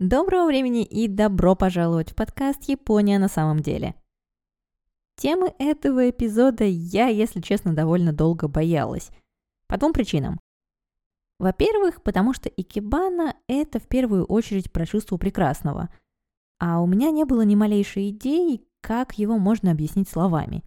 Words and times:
Доброго 0.00 0.46
времени 0.46 0.84
и 0.84 1.08
добро 1.08 1.56
пожаловать 1.56 2.12
в 2.12 2.14
подкаст 2.14 2.68
«Япония 2.68 3.18
на 3.18 3.26
самом 3.26 3.58
деле». 3.58 3.96
Темы 5.16 5.52
этого 5.58 6.08
эпизода 6.08 6.62
я, 6.62 7.08
если 7.08 7.40
честно, 7.40 7.74
довольно 7.74 8.12
долго 8.12 8.46
боялась. 8.46 9.10
По 9.66 9.76
двум 9.76 9.92
причинам. 9.92 10.38
Во-первых, 11.40 12.04
потому 12.04 12.32
что 12.32 12.48
икебана– 12.48 13.34
это 13.48 13.80
в 13.80 13.88
первую 13.88 14.24
очередь 14.24 14.70
про 14.70 14.86
чувство 14.86 15.16
прекрасного. 15.16 15.88
А 16.60 16.80
у 16.80 16.86
меня 16.86 17.10
не 17.10 17.24
было 17.24 17.42
ни 17.42 17.56
малейшей 17.56 18.10
идеи, 18.10 18.68
как 18.80 19.18
его 19.18 19.36
можно 19.36 19.72
объяснить 19.72 20.08
словами. 20.08 20.62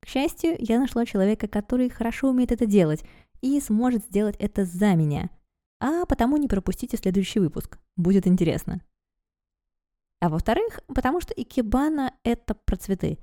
К 0.00 0.08
счастью, 0.08 0.56
я 0.58 0.78
нашла 0.78 1.04
человека, 1.04 1.48
который 1.48 1.90
хорошо 1.90 2.30
умеет 2.30 2.50
это 2.50 2.64
делать 2.64 3.04
и 3.42 3.60
сможет 3.60 4.04
сделать 4.04 4.36
это 4.38 4.64
за 4.64 4.94
меня– 4.94 5.28
а 5.80 6.04
потому 6.06 6.36
не 6.36 6.48
пропустите 6.48 6.96
следующий 6.96 7.40
выпуск. 7.40 7.78
Будет 7.96 8.26
интересно. 8.26 8.80
А 10.20 10.28
во-вторых, 10.28 10.80
потому 10.88 11.20
что 11.20 11.32
икебана– 11.34 12.14
это 12.24 12.54
про 12.54 12.76
цветы, 12.76 13.18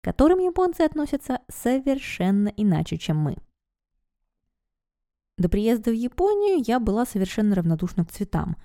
к 0.00 0.04
которым 0.04 0.38
японцы 0.40 0.82
относятся 0.82 1.40
совершенно 1.48 2.48
иначе, 2.48 2.98
чем 2.98 3.16
мы. 3.16 3.36
До 5.38 5.48
приезда 5.48 5.90
в 5.90 5.94
Японию 5.94 6.62
я 6.64 6.78
была 6.78 7.06
совершенно 7.06 7.54
равнодушна 7.54 8.04
к 8.04 8.12
цветам. 8.12 8.56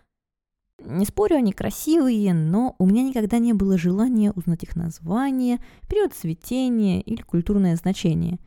Не 0.80 1.06
спорю, 1.06 1.38
они 1.38 1.52
красивые, 1.52 2.34
но 2.34 2.76
у 2.80 2.86
меня 2.86 3.04
никогда 3.04 3.40
не 3.40 3.54
было 3.54 3.78
желания 3.78 4.32
узнать 4.32 4.64
их 4.64 4.76
название, 4.76 5.60
период 5.90 6.14
цветения 6.14 7.02
или 7.02 7.22
культурное 7.22 7.76
значение. 7.76 8.40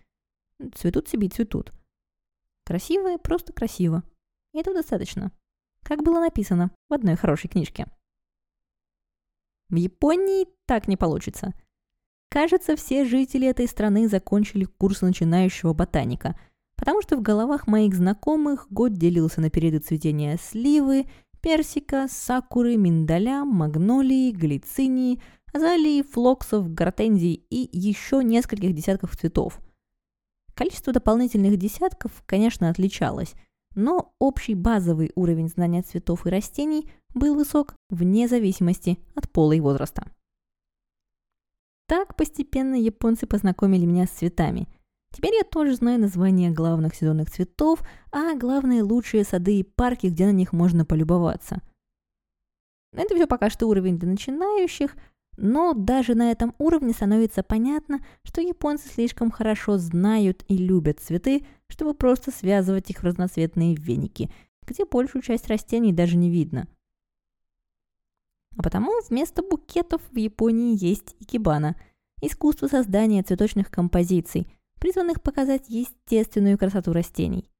Цветут 0.74 1.09
себе 1.09 1.27
и 1.27 1.30
цветут. 1.30 1.72
Красивые, 2.64 3.19
просто 3.19 3.52
красиво. 3.52 4.02
И 4.52 4.59
этого 4.59 4.77
достаточно. 4.77 5.33
Как 5.83 6.02
было 6.02 6.20
написано 6.20 6.70
в 6.88 6.95
одной 6.95 7.16
хорошей 7.16 7.48
книжке. 7.48 7.87
В 9.69 9.77
Японии 9.77 10.47
так 10.67 10.86
не 10.86 10.97
получится. 10.97 11.55
Кажется, 12.28 12.77
все 12.77 13.05
жители 13.05 13.48
этой 13.48 13.67
страны 13.67 14.09
закончили 14.09 14.64
курс 14.64 15.03
начинающего 15.03 15.72
ботаника, 15.72 16.39
потому 16.77 17.03
что 17.03 17.17
в 17.17 17.22
головах 17.22 17.67
моих 17.67 17.94
знакомых 17.94 18.67
год 18.70 18.94
делился 18.94 19.41
на 19.41 19.50
периоды 19.50 19.78
цветения 19.78 20.39
сливы, 20.39 21.06
персика, 21.41 22.06
сакуры, 22.09 22.77
миндаля, 22.77 23.44
магнолии, 23.44 24.31
глицинии, 24.31 25.20
азалии, 25.53 26.03
флоксов, 26.03 26.72
гортензий 26.72 27.44
и 27.50 27.69
еще 27.77 28.22
нескольких 28.22 28.75
десятков 28.75 29.16
цветов. 29.16 29.59
Количество 30.55 30.92
дополнительных 30.92 31.56
десятков, 31.56 32.22
конечно, 32.27 32.69
отличалось– 32.69 33.34
но 33.75 34.15
общий 34.19 34.55
базовый 34.55 35.12
уровень 35.15 35.48
знания 35.48 35.83
цветов 35.83 36.27
и 36.27 36.31
растений 36.31 36.91
был 37.15 37.34
высок 37.34 37.75
вне 37.91 38.28
зависимости 38.28 38.98
от 39.15 39.31
пола 39.31 39.53
и 39.53 39.61
возраста. 39.61 40.11
Так 41.87 42.17
постепенно 42.17 42.75
японцы 42.75 43.27
познакомили 43.27 43.84
меня 43.84 44.06
с 44.06 44.11
цветами. 44.11 44.69
Теперь 45.15 45.34
я 45.34 45.45
тоже 45.45 45.75
знаю 45.75 46.00
названия 46.00 46.50
главных 46.50 46.95
сезонных 46.95 47.31
цветов, 47.31 47.83
а 48.11 48.34
главные 48.34 48.83
лучшие 48.83 49.25
сады 49.25 49.59
и 49.59 49.62
парки, 49.62 50.06
где 50.06 50.27
на 50.27 50.33
них 50.33 50.53
можно 50.53 50.87
полюбоваться. 50.87 51.61
Это 52.95 53.15
все 53.15 53.27
пока 53.27 53.50
что 53.50 53.69
уровень 53.69 53.98
для 53.98 54.09
начинающих– 54.09 54.97
но 55.36 55.72
даже 55.72 56.14
на 56.14 56.30
этом 56.30 56.55
уровне 56.58 56.92
становится 56.92 57.42
понятно, 57.42 58.05
что 58.22 58.41
японцы 58.41 58.88
слишком 58.88 59.30
хорошо 59.30 59.78
знают 59.78 60.44
и 60.48 60.56
любят 60.56 61.00
цветы, 61.00 61.47
чтобы 61.69 61.94
просто 61.94 62.30
связывать 62.30 62.91
их 62.91 62.98
в 62.98 63.05
разноцветные 63.05 63.75
веники, 63.75 64.30
где 64.66 64.84
большую 64.84 65.22
часть 65.22 65.48
растений 65.48 65.92
даже 65.92 66.16
не 66.16 66.30
видно. 66.30 66.69
А 68.56 68.62
потому 68.62 68.92
вместо 69.08 69.42
букетов 69.42 70.03
в 70.10 70.16
Японии 70.16 70.77
есть 70.78 71.16
икебана– 71.20 71.77
искусство 72.20 72.69
создания 72.69 73.22
цветочных 73.22 73.70
композиций, 73.70 74.47
призванных 74.78 75.22
показать 75.22 75.69
естественную 75.69 76.59
красоту 76.59 76.93
растений. 76.93 77.50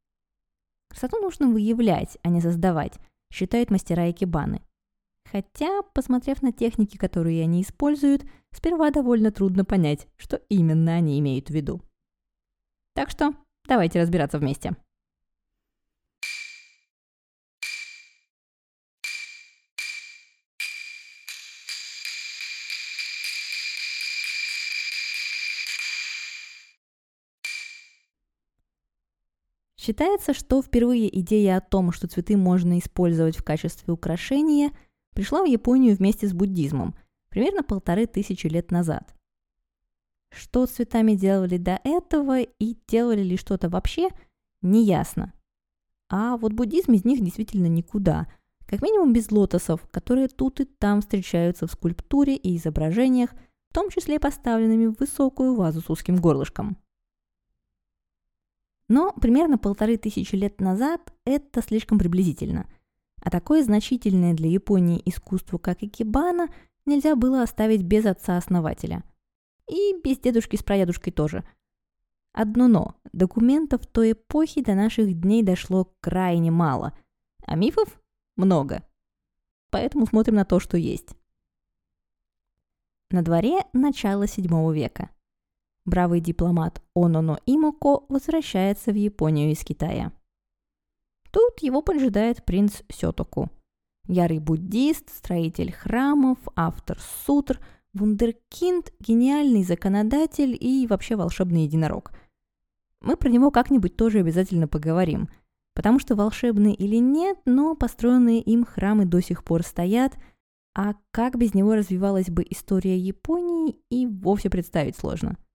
Красоту 0.89 1.19
нужно 1.21 1.49
выявлять, 1.49 2.19
а 2.23 2.29
не 2.29 2.43
создавать, 2.43 2.99
считают 3.33 3.71
мастера 3.71 4.11
икебаны– 4.11 4.61
Хотя, 5.33 5.81
посмотрев 5.95 6.43
на 6.43 6.53
техники, 6.53 6.99
которые 6.99 7.43
они 7.43 7.63
используют, 7.63 8.23
сперва 8.51 8.91
довольно 8.91 9.33
трудно 9.33 9.65
понять, 9.65 10.07
что 10.19 10.37
именно 10.51 10.93
они 10.93 11.19
имеют 11.21 11.49
в 11.49 11.55
виду. 11.55 11.81
Так 12.95 13.09
что 13.09 13.33
давайте 13.67 13.99
разбираться 13.99 14.39
вместе. 14.39 14.77
Считается, 29.79 30.35
что 30.35 30.61
впервые 30.61 31.09
идея 31.21 31.57
о 31.57 31.61
том, 31.63 31.91
что 31.91 32.07
цветы 32.07 32.37
можно 32.37 32.79
использовать 32.79 33.39
в 33.39 33.43
качестве 33.43 33.95
украшения– 33.95 34.73
пришла 35.13 35.43
в 35.43 35.47
Японию 35.47 35.97
вместе 35.97 36.27
с 36.27 36.33
буддизмом, 36.33 36.95
примерно 37.29 37.63
полторы 37.63 38.07
тысячи 38.07 38.47
лет 38.47 38.71
назад. 38.71 39.15
Что 40.31 40.67
с 40.67 40.71
цветами 40.71 41.15
делали 41.15 41.59
до 41.59 41.79
этого 41.85 42.41
и 42.41 42.77
делали 42.89 43.23
ли 43.23 43.37
что-то 43.37 43.69
вообще, 43.69 44.09
неясно. 44.63 45.35
А 46.09 46.37
вот 46.37 46.53
буддизм 46.53 46.93
из 46.93 47.05
них 47.05 47.23
действительно 47.23 47.67
никуда, 47.67 48.27
как 48.67 48.83
минимум 48.83 49.13
без 49.13 49.31
лотосов, 49.31 49.87
которые 49.91 50.29
тут 50.29 50.61
и 50.61 50.65
там 50.65 51.01
встречаются 51.01 51.67
в 51.67 51.73
скульптуре 51.73 52.37
и 52.37 52.57
изображениях, 52.57 53.31
в 53.71 53.75
том 53.75 53.91
числе 53.91 54.19
поставленными 54.19 54.87
в 54.87 54.99
высокую 54.99 55.55
вазу 55.55 55.81
с 55.81 55.91
узким 55.91 56.17
горлышком. 56.17 56.79
Но 58.89 59.13
примерно 59.13 59.59
полторы 59.59 59.97
тысячи 59.97 60.35
лет 60.35 60.61
назад 60.61 61.13
это 61.25 61.63
слишком 61.63 61.99
приблизительно– 61.99 62.67
а 63.23 63.31
такое 63.31 63.63
значительное 63.63 64.35
для 64.35 64.49
Японии 64.49 65.01
искусство, 65.05 65.57
как 65.57 65.83
икебана, 65.83 66.49
нельзя 66.85 67.15
было 67.15 67.43
оставить 67.43 67.83
без 67.83 68.05
отца-основателя. 68.05 69.05
И 69.71 69.95
без 70.03 70.19
дедушки 70.19 70.57
с 70.57 70.63
прадедушкой 70.65 71.13
тоже. 71.13 71.45
Одно 72.33 72.67
но. 72.67 72.97
Документов 73.13 73.87
той 73.87 74.13
эпохи 74.13 74.63
до 74.63 74.75
наших 74.75 75.21
дней 75.21 75.45
дошло 75.45 75.95
крайне 76.01 76.51
мало, 76.51 76.99
а 77.47 77.55
мифов 77.55 78.01
много. 78.37 78.83
Поэтому 79.71 80.07
смотрим 80.07 80.35
на 80.35 80.45
то, 80.45 80.59
что 80.59 80.77
есть. 80.77 81.15
На 83.11 83.23
дворе 83.23 83.61
начало 83.73 84.25
VII 84.25 84.75
века. 84.75 85.11
Бравый 85.85 86.21
дипломат 86.21 86.83
Ононо 86.95 87.39
Имоко 87.47 88.05
возвращается 88.09 88.91
в 88.91 88.97
Японию 88.97 89.53
из 89.53 89.61
Китая. 89.61 90.13
Тут 91.33 91.61
его 91.61 91.81
поджидает 91.83 92.45
принц 92.45 92.83
Сётоку. 92.93 93.51
Ярый 94.07 94.39
буддист, 94.39 95.09
строитель 95.17 95.73
храмов, 95.73 96.39
автор 96.55 96.99
сутр, 97.25 97.59
вундеркинд, 97.95 98.93
гениальный 99.01 99.65
законодатель 99.65 100.57
и 100.59 100.87
вообще 100.87 101.17
волшебный 101.17 101.65
единорог. 101.65 102.13
Мы 103.01 103.17
про 103.17 103.31
него 103.31 103.51
как-нибудь 103.51 103.97
тоже 103.97 104.19
обязательно 104.21 104.69
поговорим, 104.69 105.29
потому 105.75 105.99
что 105.99 106.15
волшебный 106.15 106.75
или 106.75 106.97
нет, 106.97 107.39
но 107.47 107.75
построенные 107.75 108.41
им 108.41 108.65
храмы 108.65 109.07
до 109.07 109.23
сих 109.23 109.43
пор 109.43 109.63
стоят, 109.63 110.13
а 110.75 110.95
как 111.13 111.39
без 111.39 111.55
него 111.55 111.75
развивалась 111.75 112.29
бы 112.29 112.47
история 112.49 112.99
Японии 112.99 113.77
и 113.91 114.07
вовсе 114.07 114.51
представить 114.51 114.97
сложно– 114.97 115.39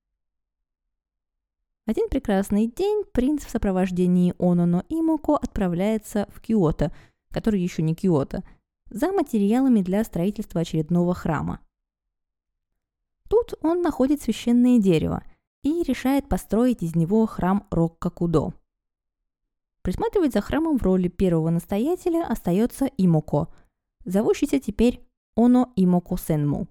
один 1.87 2.09
прекрасный 2.09 2.67
день 2.67 3.05
принц 3.13 3.45
в 3.45 3.49
сопровождении 3.49 4.35
Ононо 4.39 4.83
и 4.89 5.01
Моко 5.01 5.37
отправляется 5.37 6.27
в 6.33 6.41
Киото, 6.41 6.91
который 7.31 7.61
еще 7.61 7.81
не 7.81 7.95
Киото, 7.95 8.43
за 8.89 9.13
материалами 9.13 9.81
для 9.81 10.03
строительства 10.03 10.61
очередного 10.61 11.13
храма. 11.13 11.61
Тут 13.29 13.53
он 13.61 13.81
находит 13.81 14.21
священное 14.21 14.79
дерево 14.79 15.23
и 15.63 15.81
решает 15.83 16.27
построить 16.27 16.83
из 16.83 16.93
него 16.93 17.25
храм 17.25 17.65
Роккакудо. 17.71 18.53
Присматривать 19.81 20.33
за 20.33 20.41
храмом 20.41 20.77
в 20.77 20.83
роли 20.83 21.07
первого 21.07 21.49
настоятеля 21.51 22.27
остается 22.27 22.85
Имоко, 22.97 23.47
зовущийся 24.03 24.59
теперь 24.59 25.07
Оно 25.37 25.71
Имоко 25.77 26.17
Сенму. 26.17 26.67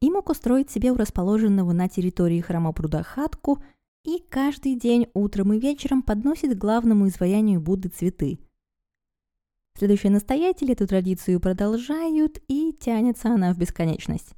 Имоко 0.00 0.34
строит 0.34 0.70
себе 0.70 0.92
у 0.92 0.96
расположенного 0.96 1.72
на 1.72 1.88
территории 1.88 2.40
храма 2.40 2.72
пруда 2.72 3.02
хатку 3.02 3.62
и 4.04 4.24
каждый 4.28 4.76
день 4.76 5.08
утром 5.12 5.52
и 5.52 5.58
вечером 5.58 6.02
подносит 6.02 6.56
главному 6.56 7.08
изваянию 7.08 7.60
Будды 7.60 7.88
цветы. 7.88 8.38
Следующие 9.76 10.10
настоятели 10.10 10.72
эту 10.72 10.88
традицию 10.88 11.38
продолжают, 11.38 12.40
и 12.48 12.72
тянется 12.72 13.28
она 13.28 13.54
в 13.54 13.58
бесконечность. 13.58 14.34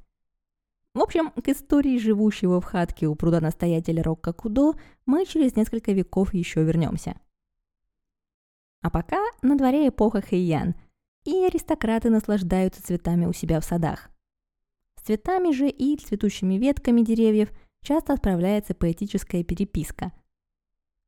В 0.93 0.99
общем, 0.99 1.31
к 1.31 1.47
истории 1.47 1.97
живущего 1.97 2.61
в 2.61 2.65
хатке 2.65 3.07
у 3.07 3.15
пруда 3.15 3.39
настоятеля 3.39 4.03
Рокка 4.03 4.33
Кудо 4.33 4.73
мы 5.07 5.25
через 5.25 5.55
несколько 5.55 5.93
веков 5.93 6.33
еще 6.35 6.63
вернемся. 6.63 7.19
А 8.81 8.91
пока 8.91 9.19
на 9.41 9.57
дворе 9.57 9.87
эпоха 9.87 10.21
Хэйян, 10.21 10.75
и 11.23 11.43
аристократы 11.43 12.11
наслаждаются 12.11 12.83
цветами 12.83 13.25
у 13.25 13.33
себя 13.33 13.59
в 13.59 13.65
садах. 13.65 14.10
С 15.01 15.05
цветами 15.07 15.51
же 15.51 15.67
и 15.67 15.97
цветущими 15.97 16.55
ветками 16.55 17.01
деревьев 17.01 17.51
часто 17.81 18.13
отправляется 18.13 18.75
поэтическая 18.75 19.43
переписка. 19.43 20.11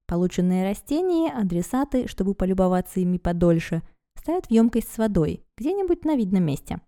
Полученные 0.07 0.67
растения 0.67 1.31
адресаты, 1.31 2.07
чтобы 2.07 2.33
полюбоваться 2.33 2.99
ими 2.99 3.19
подольше, 3.19 3.83
ставят 4.15 4.47
в 4.47 4.51
емкость 4.51 4.91
с 4.91 4.97
водой 4.97 5.45
где-нибудь 5.59 6.05
на 6.05 6.15
видном 6.15 6.43
месте. 6.43 6.81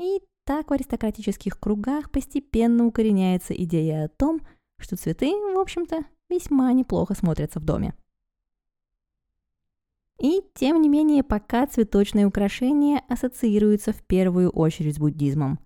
И 0.00 0.20
так 0.44 0.70
в 0.70 0.72
аристократических 0.72 1.60
кругах 1.60 2.10
постепенно 2.10 2.84
укореняется 2.84 3.54
идея 3.54 4.06
о 4.06 4.08
том, 4.08 4.40
что 4.78 4.96
цветы, 4.96 5.30
в 5.30 5.58
общем-то, 5.58 6.04
весьма 6.28 6.72
неплохо 6.72 7.14
смотрятся 7.14 7.60
в 7.60 7.64
доме. 7.64 7.94
И, 10.18 10.42
тем 10.54 10.82
не 10.82 10.88
менее, 10.88 11.22
пока 11.22 11.68
цветочные 11.68 12.26
украшения 12.26 13.02
ассоциируются 13.08 13.92
в 13.92 14.02
первую 14.04 14.50
очередь 14.50 14.96
с 14.96 14.98
буддизмом. 14.98 15.60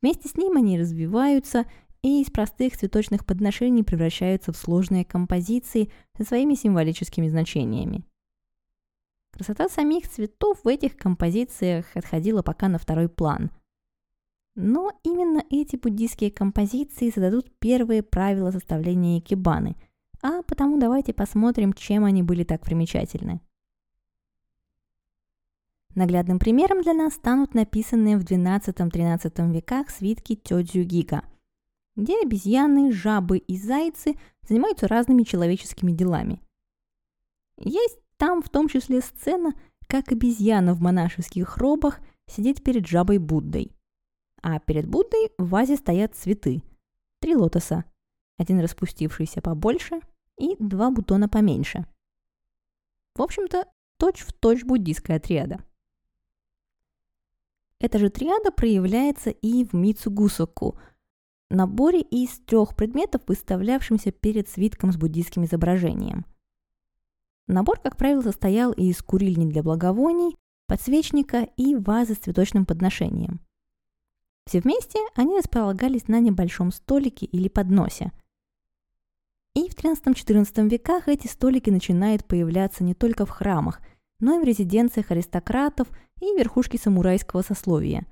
Вместе 0.00 0.28
с 0.28 0.36
ним 0.36 0.56
они 0.56 0.78
развиваются 0.78 1.66
и 2.02 2.22
из 2.22 2.30
простых 2.30 2.76
цветочных 2.76 3.26
подношений 3.26 3.82
превращаются 3.82 4.52
в 4.52 4.56
сложные 4.56 5.04
композиции 5.04 5.90
со 6.16 6.24
своими 6.24 6.54
символическими 6.54 7.28
значениями. 7.28 8.04
Красота 9.32 9.68
самих 9.68 10.08
цветов 10.08 10.60
в 10.64 10.68
этих 10.68 10.96
композициях 10.96 11.86
отходила 11.94 12.42
пока 12.42 12.68
на 12.68 12.78
второй 12.78 13.08
план. 13.08 13.50
Но 14.54 14.92
именно 15.04 15.44
эти 15.50 15.76
буддийские 15.76 16.32
композиции 16.32 17.12
зададут 17.14 17.50
первые 17.60 18.02
правила 18.02 18.50
составления 18.50 19.18
икебаны, 19.18 19.76
а 20.22 20.42
потому 20.42 20.78
давайте 20.80 21.12
посмотрим, 21.12 21.72
чем 21.72 22.04
они 22.04 22.22
были 22.22 22.42
так 22.42 22.62
примечательны. 22.62 23.40
Наглядным 25.94 26.38
примером 26.38 26.82
для 26.82 26.94
нас 26.94 27.14
станут 27.14 27.54
написанные 27.54 28.18
в 28.18 28.24
XII-XIII 28.24 29.52
веках 29.52 29.90
свитки 29.90 30.36
Тёдзю 30.36 30.82
Гига, 30.82 31.22
где 31.96 32.20
обезьяны, 32.22 32.92
жабы 32.92 33.38
и 33.38 33.56
зайцы 33.56 34.14
занимаются 34.42 34.86
разными 34.86 35.24
человеческими 35.24 35.92
делами. 35.92 36.40
Есть 37.58 37.98
там 38.16 38.42
в 38.42 38.48
том 38.48 38.68
числе 38.68 39.00
сцена, 39.00 39.52
как 39.88 40.12
обезьяна 40.12 40.74
в 40.74 40.80
монашеских 40.80 41.56
робах 41.56 42.00
сидит 42.28 42.62
перед 42.62 42.86
жабой 42.86 43.18
Буддой. 43.18 43.72
А 44.42 44.60
перед 44.60 44.86
Буддой 44.86 45.32
в 45.38 45.48
вазе 45.48 45.76
стоят 45.76 46.14
цветы. 46.14 46.62
Три 47.20 47.34
лотоса. 47.34 47.84
Один 48.38 48.60
распустившийся 48.60 49.40
побольше 49.40 50.00
и 50.38 50.54
два 50.60 50.90
бутона 50.90 51.28
поменьше. 51.28 51.86
В 53.16 53.22
общем-то, 53.22 53.66
точь-в-точь 53.98 54.62
буддийская 54.62 55.18
триада. 55.18 55.64
Эта 57.80 57.98
же 57.98 58.10
триада 58.10 58.50
проявляется 58.50 59.30
и 59.30 59.64
в 59.64 59.72
Мицугусоку, 59.72 60.78
наборе 61.50 62.00
из 62.00 62.40
трех 62.40 62.74
предметов, 62.74 63.22
выставлявшимся 63.26 64.10
перед 64.10 64.48
свитком 64.48 64.92
с 64.92 64.96
буддийским 64.96 65.44
изображением. 65.44 66.26
Набор, 67.46 67.80
как 67.80 67.96
правило, 67.96 68.22
состоял 68.22 68.72
из 68.72 69.00
курильни 69.02 69.50
для 69.50 69.62
благовоний, 69.62 70.36
подсвечника 70.66 71.48
и 71.56 71.76
вазы 71.76 72.14
с 72.14 72.18
цветочным 72.18 72.66
подношением. 72.66 73.40
Все 74.46 74.60
вместе 74.60 74.98
они 75.14 75.36
располагались 75.36 76.08
на 76.08 76.20
небольшом 76.20 76.72
столике 76.72 77.26
или 77.26 77.48
подносе. 77.48 78.12
И 79.54 79.68
в 79.68 79.74
XIII-XIV 79.74 80.68
веках 80.68 81.08
эти 81.08 81.26
столики 81.26 81.70
начинают 81.70 82.24
появляться 82.24 82.84
не 82.84 82.94
только 82.94 83.24
в 83.24 83.30
храмах– 83.30 83.80
но 84.20 84.38
и 84.38 84.42
в 84.42 84.44
резиденциях 84.44 85.10
аристократов 85.10 85.88
и 86.20 86.36
верхушки 86.36 86.76
самурайского 86.76 87.42
сословия. 87.42 88.06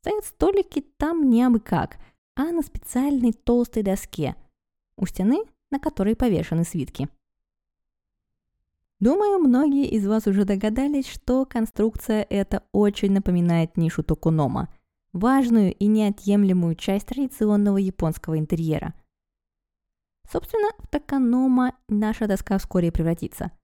Стоят 0.00 0.24
столики 0.24 0.84
там 0.96 1.30
не 1.30 1.42
абы 1.42 1.60
как, 1.60 1.98
а 2.34 2.44
на 2.50 2.62
специальной 2.62 3.32
толстой 3.32 3.82
доске, 3.82 4.36
у 4.96 5.06
стены, 5.06 5.44
на 5.70 5.78
которой 5.78 6.16
повешены 6.16 6.64
свитки. 6.64 7.08
Думаю, 9.00 9.38
многие 9.38 9.88
из 9.88 10.06
вас 10.06 10.26
уже 10.26 10.44
догадались, 10.44 11.08
что 11.08 11.44
конструкция 11.44 12.26
эта 12.28 12.62
очень 12.72 13.12
напоминает 13.12 13.76
нишу 13.76 14.02
токунома, 14.02 14.72
важную 15.12 15.74
и 15.74 15.86
неотъемлемую 15.86 16.76
часть 16.76 17.08
традиционного 17.08 17.78
японского 17.78 18.38
интерьера. 18.38 18.94
Собственно, 20.30 20.68
в 20.78 20.86
токанома 20.86 21.74
наша 21.88 22.26
доска 22.26 22.58
вскоре 22.58 22.92
превратится– 22.92 23.50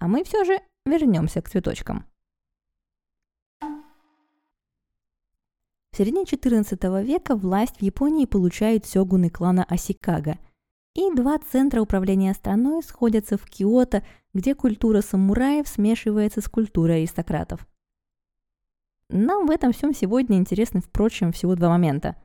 а 0.00 0.08
мы 0.08 0.24
все 0.24 0.44
же 0.44 0.58
вернемся 0.86 1.42
к 1.42 1.48
цветочкам. 1.48 2.06
В 5.92 5.96
середине 5.96 6.24
XIV 6.24 7.04
века 7.04 7.36
власть 7.36 7.78
в 7.78 7.82
Японии 7.82 8.26
получают 8.26 8.86
сёгуны 8.86 9.30
клана 9.30 9.64
Асикага, 9.64 10.38
и 10.94 11.12
два 11.14 11.38
центра 11.38 11.80
управления 11.80 12.34
страной 12.34 12.82
сходятся 12.82 13.36
в 13.36 13.44
Киото, 13.46 14.04
где 14.34 14.54
культура 14.54 15.00
самураев 15.00 15.68
смешивается 15.68 16.40
с 16.40 16.48
культурой 16.48 16.98
аристократов. 16.98 17.66
Нам 19.08 19.46
в 19.46 19.50
этом 19.50 19.72
всем 19.72 19.94
сегодня 19.94 20.36
интересны, 20.36 20.80
впрочем, 20.80 21.32
всего 21.32 21.56
два 21.56 21.68
момента. 21.68 22.16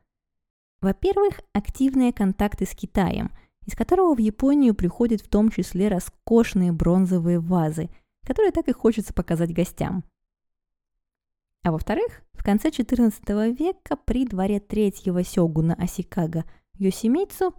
Во-первых, 0.81 1.41
активные 1.53 2.13
контакты 2.13 2.65
с 2.65 2.75
Китаем– 2.75 3.31
из 3.65 3.75
которого 3.75 4.15
в 4.15 4.19
Японию 4.19 4.75
приходят 4.75 5.21
в 5.21 5.27
том 5.27 5.49
числе 5.49 5.87
роскошные 5.87 6.71
бронзовые 6.71 7.39
вазы, 7.39 7.89
которые 8.25 8.51
так 8.51 8.67
и 8.67 8.73
хочется 8.73 9.13
показать 9.13 9.53
гостям. 9.53 10.03
А 11.65 11.71
во-вторых, 11.71 12.21
в 12.33 12.43
конце 12.43 12.69
XIV 12.69 13.51
века 13.51 13.95
при 14.05 14.27
дворе 14.27 14.59
третьего 14.59 15.23
сёгуна 15.23 15.73
Асикага 15.73 16.45
Йосимейцу, 16.75 17.55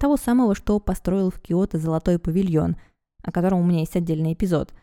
того 0.00 0.16
самого, 0.16 0.56
что 0.56 0.80
построил 0.80 1.30
в 1.30 1.38
Киото 1.38 1.78
золотой 1.78 2.18
павильон, 2.18 2.74
о 3.22 3.30
котором 3.30 3.60
у 3.60 3.64
меня 3.64 3.78
есть 3.80 3.94
отдельный 3.94 4.32
эпизод, 4.32 4.74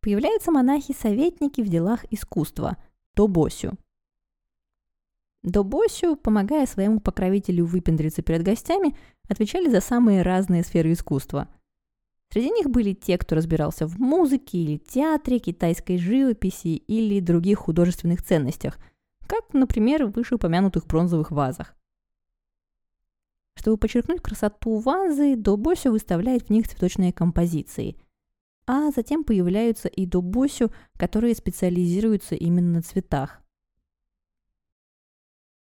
появляются 0.00 0.50
монахи-советники 0.50 1.60
в 1.60 1.68
делах 1.68 2.06
искусства– 2.10 2.78
Тобосю– 3.14 3.74
Добосю, 5.42 6.16
помогая 6.16 6.64
своему 6.64 7.00
покровителю 7.00 7.66
выпендриться 7.66 8.22
перед 8.22 8.42
гостями, 8.42 8.96
отвечали 9.28 9.68
за 9.68 9.82
самые 9.82 10.22
разные 10.22 10.62
сферы 10.62 10.92
искусства. 10.92 11.48
Среди 12.32 12.50
них 12.50 12.70
были 12.70 12.92
те, 12.92 13.18
кто 13.18 13.34
разбирался 13.34 13.86
в 13.86 13.98
музыке 13.98 14.58
или 14.58 14.76
театре, 14.76 15.40
китайской 15.40 15.98
живописи 15.98 16.68
или 16.68 17.18
других 17.18 17.58
художественных 17.58 18.22
ценностях, 18.22 18.78
как, 19.26 19.52
например, 19.52 20.06
в 20.06 20.12
вышеупомянутых 20.12 20.86
бронзовых 20.86 21.32
вазах. 21.32 21.74
Чтобы 23.56 23.78
подчеркнуть 23.78 24.22
красоту 24.22 24.78
вазы, 24.78 25.34
Добосю 25.36 25.90
выставляет 25.90 26.44
в 26.44 26.50
них 26.50 26.68
цветочные 26.68 27.12
композиции. 27.12 27.96
А 28.66 28.90
затем 28.90 29.24
появляются 29.24 29.88
и 29.88 30.06
Добосю, 30.06 30.72
которые 30.96 31.34
специализируются 31.34 32.36
именно 32.36 32.74
на 32.74 32.82
цветах. 32.82 33.42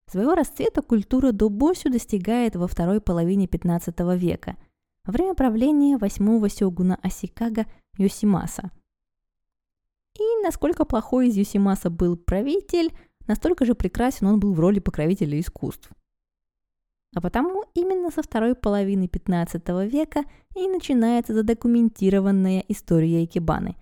Своего 0.07 0.35
расцвета 0.35 0.81
культура 0.81 1.31
Добосю 1.31 1.89
достигает 1.89 2.55
во 2.55 2.67
второй 2.67 2.99
половине 2.99 3.47
15 3.47 3.97
века, 4.17 4.57
время 5.05 5.33
правления 5.33 5.97
восьмого 5.97 6.49
сёгуна 6.49 6.97
Асикага 7.01 7.65
Йосимаса. 7.97 8.71
И 10.17 10.43
насколько 10.43 10.85
плохой 10.85 11.29
из 11.29 11.37
Йосимаса 11.37 11.89
был 11.89 12.17
правитель, 12.17 12.93
настолько 13.27 13.65
же 13.65 13.75
прекрасен 13.75 14.27
он 14.27 14.39
был 14.39 14.53
в 14.53 14.59
роли 14.59 14.79
покровителя 14.79 15.39
искусств. 15.39 15.89
А 17.15 17.21
потому 17.21 17.63
именно 17.73 18.11
со 18.11 18.21
второй 18.21 18.55
половины 18.55 19.07
15 19.07 19.67
века 19.91 20.23
и 20.55 20.67
начинается 20.67 21.33
задокументированная 21.33 22.63
история 22.67 23.23
Икебаны, 23.23 23.75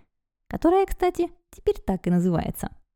которая, 0.48 0.86
кстати, 0.86 1.30
теперь 1.52 1.80
так 1.86 2.08
и 2.08 2.12
называется– 2.12 2.70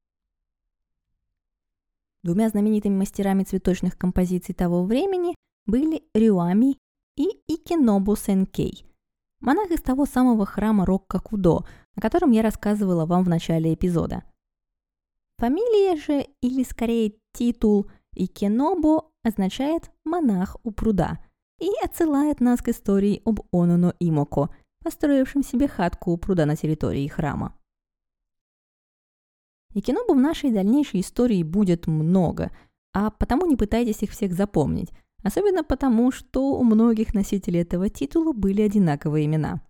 Двумя 2.23 2.49
знаменитыми 2.49 2.97
мастерами 2.97 3.43
цветочных 3.43 3.97
композиций 3.97 4.53
того 4.53 4.83
времени 4.83 5.35
были 5.65 6.03
Рюами 6.13 6.77
и 7.15 7.41
Икинобу 7.47 8.15
Сенкей, 8.15 8.85
монах 9.39 9.71
из 9.71 9.81
того 9.81 10.05
самого 10.05 10.45
храма 10.45 10.85
Рокка-Кудо, 10.85 11.65
о 11.95 12.01
котором 12.01 12.31
я 12.31 12.41
рассказывала 12.41 13.05
вам 13.05 13.23
в 13.23 13.29
начале 13.29 13.73
эпизода. 13.73 14.23
Фамилия 15.37 15.95
же, 15.95 16.27
или 16.41 16.63
скорее 16.63 17.15
титул 17.33 17.89
Икинобу 18.13 19.11
означает 19.23 19.91
«монах 20.03 20.57
у 20.63 20.71
пруда» 20.71 21.19
и 21.59 21.69
отсылает 21.83 22.39
нас 22.39 22.61
к 22.61 22.69
истории 22.69 23.21
об 23.25 23.41
Онуно 23.51 23.93
Имоко, 23.99 24.49
построившем 24.83 25.43
себе 25.43 25.67
хатку 25.67 26.11
у 26.11 26.17
пруда 26.17 26.45
на 26.45 26.55
территории 26.55 27.07
храма. 27.07 27.55
И 29.73 29.81
кинобу 29.81 30.13
в 30.13 30.19
нашей 30.19 30.51
дальнейшей 30.51 31.01
истории 31.01 31.43
будет 31.43 31.87
много, 31.87 32.51
а 32.93 33.09
потому 33.09 33.45
не 33.45 33.55
пытайтесь 33.55 34.03
их 34.03 34.11
всех 34.11 34.33
запомнить, 34.33 34.91
особенно 35.23 35.63
потому, 35.63 36.11
что 36.11 36.53
у 36.57 36.63
многих 36.63 37.13
носителей 37.13 37.61
этого 37.61 37.89
титула 37.89 38.33
были 38.33 38.61
одинаковые 38.61 39.25
имена. 39.25 39.61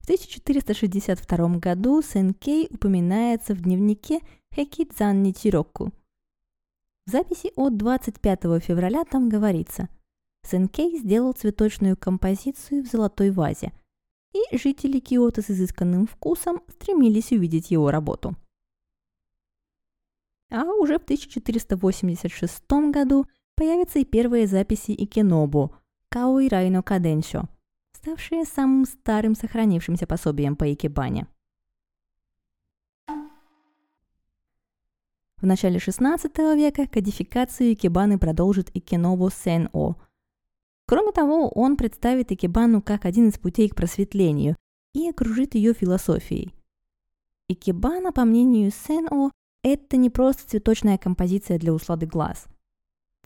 В 0.00 0.04
1462 0.04 1.58
году 1.58 2.02
Сенкей 2.02 2.68
упоминается 2.70 3.54
в 3.54 3.60
дневнике 3.60 4.20
Хекидзан 4.52 5.22
Ничироку. 5.22 5.92
В 7.06 7.10
записи 7.10 7.52
от 7.54 7.76
25 7.76 8.62
февраля 8.62 9.04
там 9.04 9.28
говорится 9.28 9.88
«Сенкей 10.44 10.98
сделал 10.98 11.32
цветочную 11.32 11.96
композицию 11.96 12.82
в 12.84 12.88
золотой 12.88 13.30
вазе, 13.30 13.72
и 14.32 14.56
жители 14.56 14.98
Киото 14.98 15.40
с 15.40 15.50
изысканным 15.50 16.06
вкусом 16.06 16.62
стремились 16.68 17.30
увидеть 17.30 17.70
его 17.70 17.90
работу». 17.90 18.36
А 20.52 20.64
уже 20.64 20.98
в 20.98 21.04
1486 21.04 22.62
году 22.92 23.26
появятся 23.56 24.00
и 24.00 24.04
первые 24.04 24.46
записи 24.46 24.90
Икенобу 24.92 25.74
«Каой 26.10 26.48
Райно 26.48 26.82
Каденшо», 26.82 27.48
ставшие 27.96 28.44
самым 28.44 28.84
старым 28.84 29.34
сохранившимся 29.34 30.06
пособием 30.06 30.54
по 30.56 30.70
икебане. 30.70 31.26
В 35.38 35.46
начале 35.46 35.78
XVI 35.78 36.54
века 36.54 36.86
кодификацию 36.86 37.72
икебаны 37.72 38.18
продолжит 38.18 38.70
Икенобу 38.76 39.30
Сен-О. 39.30 39.96
Кроме 40.86 41.12
того, 41.12 41.48
он 41.48 41.78
представит 41.78 42.30
икебану 42.30 42.82
как 42.82 43.06
один 43.06 43.30
из 43.30 43.38
путей 43.38 43.70
к 43.70 43.74
просветлению 43.74 44.56
и 44.92 45.08
окружит 45.08 45.54
ее 45.54 45.72
философией. 45.72 46.54
Икебана, 47.48 48.12
по 48.12 48.26
мнению 48.26 48.70
Сен-О, 48.70 49.30
это 49.62 49.96
не 49.96 50.10
просто 50.10 50.48
цветочная 50.48 50.98
композиция 50.98 51.58
для 51.58 51.72
услады 51.72 52.06
глаз. 52.06 52.46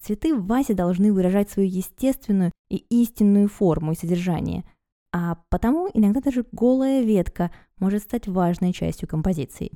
Цветы 0.00 0.34
в 0.34 0.46
вазе 0.46 0.74
должны 0.74 1.12
выражать 1.12 1.50
свою 1.50 1.68
естественную 1.68 2.52
и 2.68 2.76
истинную 2.90 3.48
форму 3.48 3.92
и 3.92 3.96
содержание, 3.96 4.64
а 5.12 5.36
потому 5.48 5.88
иногда 5.94 6.20
даже 6.20 6.44
голая 6.52 7.02
ветка 7.02 7.50
может 7.78 8.02
стать 8.02 8.28
важной 8.28 8.72
частью 8.72 9.08
композиции. 9.08 9.72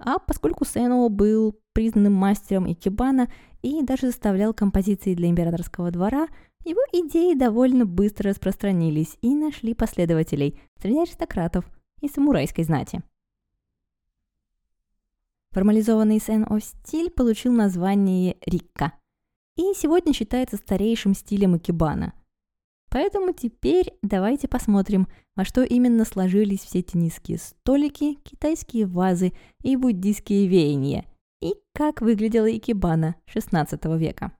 А 0.00 0.18
поскольку 0.18 0.64
Сэно 0.64 1.08
был 1.08 1.56
признанным 1.72 2.14
мастером 2.14 2.70
икебана 2.70 3.30
и 3.62 3.82
даже 3.82 4.08
заставлял 4.08 4.52
композиции 4.52 5.14
для 5.14 5.28
императорского 5.28 5.92
двора, 5.92 6.26
его 6.64 6.80
идеи 6.92 7.34
довольно 7.34 7.86
быстро 7.86 8.30
распространились 8.30 9.16
и 9.20 9.34
нашли 9.34 9.74
последователей 9.74 10.60
среди 10.80 10.98
аристократов 10.98 11.64
и 12.00 12.08
самурайской 12.08 12.64
знати. 12.64 13.02
Формализованный 15.52 16.18
Сен-О 16.18 16.60
стиль 16.60 17.10
получил 17.10 17.52
название 17.52 18.38
Рикка 18.46 18.94
и 19.56 19.74
сегодня 19.76 20.14
считается 20.14 20.56
старейшим 20.56 21.14
стилем 21.14 21.58
икебана. 21.58 22.14
Поэтому 22.88 23.34
теперь 23.34 23.92
давайте 24.00 24.48
посмотрим, 24.48 25.08
во 25.36 25.44
что 25.44 25.62
именно 25.62 26.06
сложились 26.06 26.60
все 26.60 26.78
эти 26.78 26.96
низкие 26.96 27.36
столики, 27.36 28.14
китайские 28.22 28.86
вазы 28.86 29.34
и 29.62 29.76
буддийские 29.76 30.46
веяния, 30.48 31.04
и 31.42 31.54
как 31.74 32.00
выглядела 32.00 32.50
икебана 32.50 33.16
XVI 33.26 33.98
века. 33.98 34.32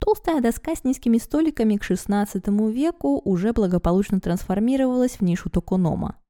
Толстая 0.00 0.40
доска 0.40 0.74
с 0.74 0.84
низкими 0.84 1.18
столиками 1.18 1.76
к 1.76 1.82
XVI 1.82 2.72
веку 2.72 3.20
уже 3.24 3.52
благополучно 3.52 4.20
трансформировалась 4.20 5.16
в 5.16 5.20
нишу 5.20 5.50
токонома– 5.50 6.18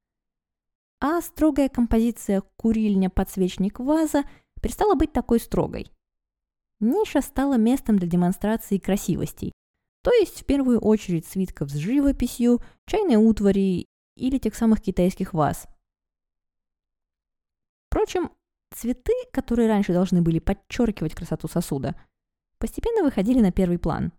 а 0.99 1.21
строгая 1.21 1.69
композиция 1.69 2.41
«Курильня-подсвечник-ваза» 2.57 4.23
перестала 4.61 4.95
быть 4.95 5.11
такой 5.11 5.39
строгой. 5.39 5.91
Ниша 6.79 7.21
стала 7.21 7.57
местом 7.57 7.97
для 7.97 8.07
демонстрации 8.07 8.77
красивостей, 8.77 9.51
то 10.03 10.11
есть 10.11 10.41
в 10.41 10.45
первую 10.45 10.79
очередь 10.79 11.25
свитков 11.25 11.69
с 11.69 11.75
живописью, 11.75 12.61
чайной 12.85 13.15
утвари 13.15 13.87
или 14.15 14.37
тех 14.37 14.55
самых 14.55 14.81
китайских 14.81 15.33
ваз. 15.33 15.67
Впрочем, 17.89 18.31
цветы, 18.73 19.13
которые 19.31 19.67
раньше 19.67 19.93
должны 19.93 20.21
были 20.21 20.39
подчеркивать 20.39 21.15
красоту 21.15 21.47
сосуда, 21.47 21.99
постепенно 22.57 23.03
выходили 23.03 23.41
на 23.41 23.51
первый 23.51 23.79
план. 23.79 24.11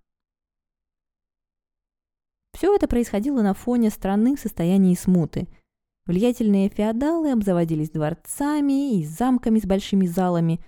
Все 2.53 2.75
это 2.75 2.89
происходило 2.89 3.43
на 3.43 3.53
фоне 3.53 3.91
страны 3.91 4.37
в 4.37 4.41
состоянии 4.41 4.95
смуты– 4.95 5.49
Влиятельные 6.07 6.69
феодалы 6.69 7.33
обзаводились 7.33 7.91
дворцами 7.91 8.99
и 8.99 9.05
замками 9.05 9.59
с 9.59 9.67
большими 9.67 10.07
залами. 10.07 10.61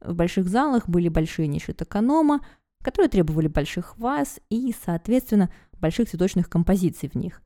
В 0.00 0.14
больших 0.14 0.46
залах 0.46 0.88
были 0.88 1.08
большие 1.08 1.48
ниши 1.48 1.72
токанома, 1.72 2.46
которые 2.82 3.08
требовали 3.08 3.48
больших 3.48 3.96
ваз 3.96 4.40
и, 4.50 4.74
соответственно, 4.84 5.50
больших 5.80 6.10
цветочных 6.10 6.50
композиций 6.50 7.08
в 7.08 7.14
них. 7.14 7.42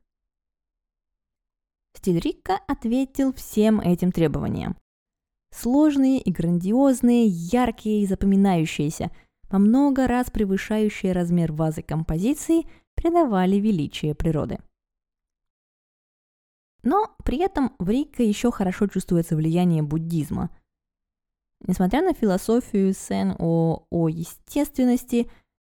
Стиль 1.95 2.19
Рикка 2.19 2.59
ответил 2.67 3.33
всем 3.33 3.79
этим 3.79 4.11
требованиям. 4.11 4.75
Сложные 5.51 6.19
и 6.19 6.31
грандиозные, 6.31 7.25
яркие 7.25 8.03
и 8.03 8.05
запоминающиеся, 8.05 9.11
во 9.49 9.59
много 9.59 10.07
раз 10.07 10.29
превышающие 10.29 11.13
размер 11.13 11.53
вазы 11.53 11.81
композиции, 11.81 12.69
придавали 12.95 13.55
величие 13.55 14.13
природы. 14.13 14.59
Но 16.83 17.15
при 17.23 17.39
этом 17.39 17.73
в 17.77 17.89
Рике 17.89 18.27
еще 18.27 18.51
хорошо 18.51 18.87
чувствуется 18.87 19.35
влияние 19.35 19.83
буддизма. 19.83 20.49
Несмотря 21.61 22.01
на 22.01 22.13
философию 22.13 22.93
Сен 22.93 23.35
о, 23.37 23.85
о 23.89 24.07
естественности, 24.07 25.29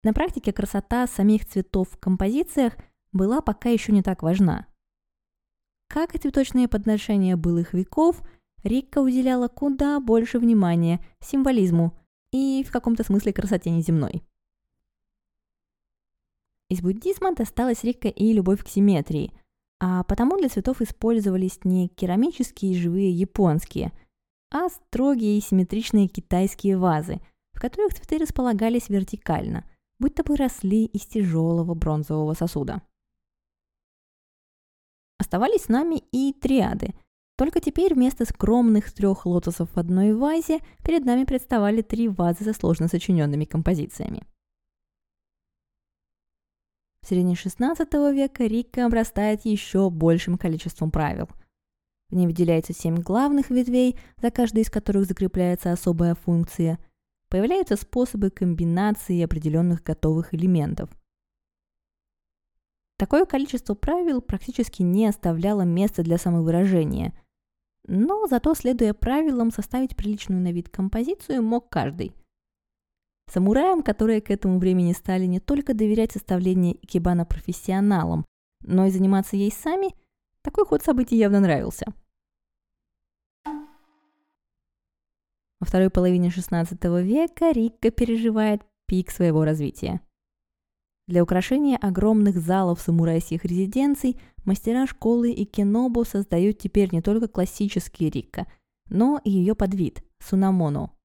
на 0.03 0.13
практике 0.13 0.51
красота 0.51 1.07
самих 1.07 1.45
цветов 1.45 1.89
в 1.89 1.97
композициях 1.97 2.75
была 3.13 3.41
пока 3.41 3.69
еще 3.69 3.93
не 3.93 4.03
так 4.03 4.23
важна. 4.23 4.67
Как 5.87 6.15
и 6.15 6.19
цветочные 6.19 6.67
подношения 6.67 7.35
былых 7.35 7.73
веков, 7.73 8.21
Рикка 8.63 8.99
уделяла 8.99 9.47
куда 9.47 9.99
больше 10.01 10.37
внимания 10.37 11.03
символизму 11.21 11.97
и 12.31 12.63
в 12.63 12.71
каком-то 12.71 13.03
смысле 13.03 13.31
красоте 13.31 13.69
неземной. 13.69 14.21
Из 16.67 16.81
буддизма 16.81 17.33
досталась 17.33 17.83
Рикка 17.83 18.09
и 18.09 18.33
любовь 18.33 18.63
к 18.63 18.67
симметрии– 18.67 19.33
а 19.79 20.03
потому 20.03 20.38
для 20.38 20.50
цветов 20.50 20.81
использовались 20.81 21.59
не 21.63 21.88
керамические 21.88 22.75
живые 22.75 23.12
японские, 23.12 23.91
а 24.51 24.69
строгие 24.69 25.38
и 25.38 25.41
симметричные 25.41 26.07
китайские 26.07 26.77
вазы, 26.77 27.21
в 27.53 27.59
которых 27.59 27.93
цветы 27.93 28.17
располагались 28.17 28.89
вертикально, 28.89 29.69
будто 30.00 30.24
бы 30.24 30.36
росли 30.36 30.86
из 30.86 31.05
тяжелого 31.05 31.74
бронзового 31.75 32.33
сосуда. 32.33 32.81
Оставались 35.17 35.63
с 35.63 35.69
нами 35.69 36.01
и 36.12 36.33
триады. 36.33 36.93
Только 37.38 37.62
теперь 37.62 37.93
вместо 37.93 38.25
скромных 38.25 38.91
трех 38.91 39.25
лотосов 39.25 39.69
в 39.74 39.77
одной 39.77 40.13
вазе 40.13 40.59
перед 40.83 41.05
нами 41.05 41.24
представали 41.24 41.81
три 41.81 42.09
вазы 42.09 42.43
со 42.43 42.53
сложно 42.53 42.88
сочиненными 42.88 43.45
композициями. 43.45 44.24
В 47.01 47.07
середине 47.07 47.33
XVI 47.33 48.13
века 48.13 48.45
Рикка 48.45 48.85
обрастает 48.85 49.45
еще 49.45 49.89
большим 49.89 50.37
количеством 50.37 50.91
правил. 50.91 51.29
В 52.09 52.15
ней 52.15 52.25
выделяется 52.25 52.73
семь 52.73 52.97
главных 52.97 53.49
ветвей, 53.49 53.97
за 54.21 54.31
каждой 54.31 54.63
из 54.63 54.69
которых 54.69 55.05
закрепляется 55.05 55.71
особая 55.71 56.15
функция. 56.15 56.79
Появляются 57.29 57.75
способы 57.75 58.31
комбинации 58.31 59.21
определенных 59.21 59.83
готовых 59.83 60.33
элементов. 60.33 60.89
Такое 62.97 63.25
количество 63.25 63.75
правил 63.75 64.21
практически 64.21 64.81
не 64.81 65.07
оставляло 65.07 65.61
места 65.61 66.03
для 66.03 66.17
самовыражения. 66.17 67.13
Но 67.87 68.27
зато, 68.27 68.53
следуя 68.55 68.93
правилам, 68.93 69.51
составить 69.51 69.95
приличную 69.95 70.41
на 70.41 70.51
вид 70.51 70.69
композицию 70.69 71.43
мог 71.43 71.69
каждый. 71.69 72.13
Самураям, 73.31 73.83
которые 73.83 74.21
к 74.21 74.31
этому 74.31 74.57
времени 74.57 74.91
стали 74.93 75.25
не 75.25 75.39
только 75.39 75.75
доверять 75.75 76.12
составление 76.12 76.75
икебана 76.83 77.25
профессионалам, 77.25 78.25
но 78.62 78.88
и 78.88 78.89
заниматься 78.89 79.36
ей 79.36 79.51
сами, 79.51 79.93
такой 80.41 80.65
ход 80.65 80.81
событий 80.81 81.15
явно 81.15 81.39
нравился. 81.39 81.86
Во 85.59 85.65
второй 85.65 85.91
половине 85.91 86.29
XVI 86.29 87.03
века 87.03 87.51
Рикка 87.51 87.91
переживает 87.91 88.63
пик 88.88 89.12
своего 89.12 89.43
развития. 89.43 90.01
Для 91.07 91.21
украшения 91.21 91.77
огромных 91.77 92.38
залов 92.38 92.81
самурайских 92.81 93.45
резиденций 93.45 94.19
мастера 94.45 94.88
школы 94.88 95.31
и 95.31 95.45
кинобу 95.45 96.03
создают 96.03 96.57
теперь 96.57 96.89
не 96.91 97.01
только 97.01 97.27
классический 97.27 98.09
Рикка, 98.09 98.48
но 98.89 99.21
и 99.24 99.29
ее 99.29 99.53
подвид– 99.53 100.03
сунамоно– 100.19 100.91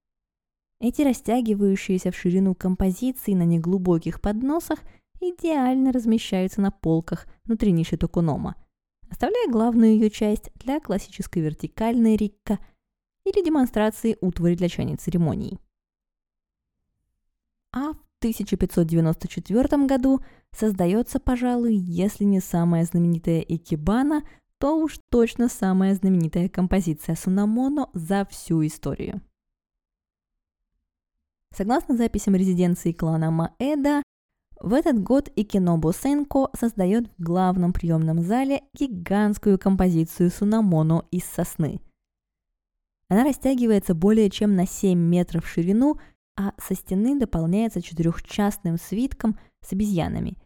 эти 0.80 1.02
растягивающиеся 1.02 2.10
в 2.10 2.16
ширину 2.16 2.54
композиции 2.54 3.34
на 3.34 3.44
неглубоких 3.44 4.20
подносах 4.20 4.80
идеально 5.20 5.92
размещаются 5.92 6.60
на 6.60 6.70
полках 6.70 7.26
внутри 7.44 7.72
ниши 7.72 7.96
токунома, 7.96 8.56
оставляя 9.10 9.48
главную 9.48 9.94
ее 9.94 10.10
часть 10.10 10.50
для 10.56 10.80
классической 10.80 11.42
вертикальной 11.42 12.16
рикка 12.16 12.58
или 13.24 13.44
демонстрации 13.44 14.18
утвари 14.20 14.54
для 14.54 14.68
чайной 14.68 14.96
церемонии. 14.96 15.58
А 17.72 17.92
в 17.92 17.98
1594 18.20 19.86
году 19.86 20.20
создается, 20.52 21.18
пожалуй, 21.18 21.74
если 21.74 22.24
не 22.24 22.40
самая 22.40 22.84
знаменитая 22.84 23.40
икебана, 23.40 24.22
то 24.58 24.78
уж 24.78 24.98
точно 25.10 25.48
самая 25.48 25.94
знаменитая 25.94 26.48
композиция 26.48 27.16
Сунамоно 27.16 27.90
за 27.92 28.26
всю 28.30 28.64
историю. 28.64 29.20
Согласно 31.56 31.96
записям 31.96 32.34
резиденции 32.34 32.92
клана 32.92 33.30
Маэда, 33.30 34.02
в 34.60 34.72
этот 34.72 35.00
год 35.00 35.30
Икинобу 35.36 35.92
Сенко 35.92 36.48
создает 36.58 37.08
в 37.16 37.22
главном 37.22 37.72
приемном 37.72 38.20
зале 38.20 38.62
гигантскую 38.74 39.58
композицию 39.58 40.30
Сунамоно 40.30 41.06
из 41.10 41.24
сосны. 41.24 41.80
Она 43.08 43.24
растягивается 43.24 43.94
более 43.94 44.30
чем 44.30 44.56
на 44.56 44.66
7 44.66 44.98
метров 44.98 45.44
в 45.44 45.48
ширину, 45.48 46.00
а 46.36 46.54
со 46.58 46.74
стены 46.74 47.18
дополняется 47.18 47.80
четырехчастным 47.80 48.78
свитком 48.78 49.38
с 49.60 49.72
обезьянами, 49.72 50.36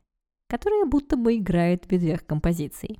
которые 0.48 0.84
будто 0.84 1.16
бы 1.16 1.36
играют 1.36 1.86
в 1.86 1.90
ветвях 1.90 2.26
композиций. 2.26 2.98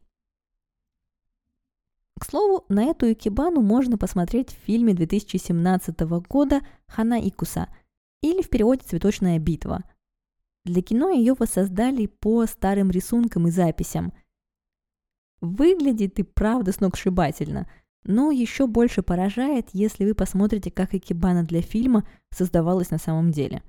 К 2.18 2.24
слову, 2.24 2.64
на 2.68 2.84
эту 2.84 3.12
икебану 3.12 3.60
можно 3.60 3.98
посмотреть 3.98 4.50
в 4.50 4.64
фильме 4.64 4.94
2017 4.94 6.00
года 6.28 6.62
«Хана 6.86 7.20
Икуса» 7.20 7.68
или 8.22 8.42
в 8.42 8.48
переводе 8.48 8.82
«Цветочная 8.84 9.38
битва», 9.38 9.84
для 10.68 10.82
кино 10.82 11.08
ее 11.08 11.34
воссоздали 11.34 12.06
по 12.06 12.44
старым 12.44 12.90
рисункам 12.90 13.48
и 13.48 13.50
записям. 13.50 14.12
Выглядит 15.40 16.18
и 16.18 16.22
правда 16.22 16.72
сногсшибательно, 16.72 17.70
но 18.04 18.30
еще 18.30 18.66
больше 18.66 19.02
поражает, 19.02 19.70
если 19.72 20.04
вы 20.04 20.14
посмотрите, 20.14 20.70
как 20.70 20.94
Икебана 20.94 21.44
для 21.44 21.62
фильма 21.62 22.06
создавалась 22.30 22.90
на 22.90 22.98
самом 22.98 23.30
деле. 23.30 23.62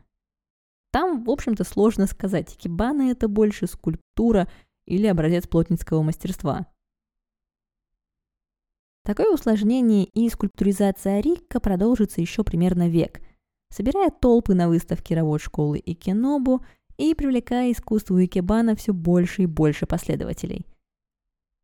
Там, 0.92 1.24
в 1.24 1.30
общем-то, 1.30 1.64
сложно 1.64 2.06
сказать, 2.06 2.54
Икебана 2.56 3.12
это 3.12 3.30
больше 3.30 3.68
скульптура 3.68 4.52
или 4.86 5.08
образец 5.08 5.48
плотницкого 5.48 6.02
мастерства. 6.02 6.68
Такое 9.06 9.34
усложнение 9.34 10.04
и 10.04 10.28
скульптуризация 10.30 11.22
Рикка 11.22 11.60
продолжится 11.60 12.20
еще 12.20 12.44
примерно 12.44 12.90
век, 12.90 13.22
собирая 13.70 14.10
толпы 14.10 14.54
на 14.54 14.68
выставке 14.68 15.16
работ 15.16 15.42
школы 15.42 15.82
Икенобу– 15.86 16.64
и 17.00 17.16
привлекая 17.16 17.72
искусству 17.72 18.22
икебана 18.24 18.76
все 18.76 18.94
больше 18.94 19.44
и 19.44 19.46
больше 19.46 19.86
последователей. 19.86 20.66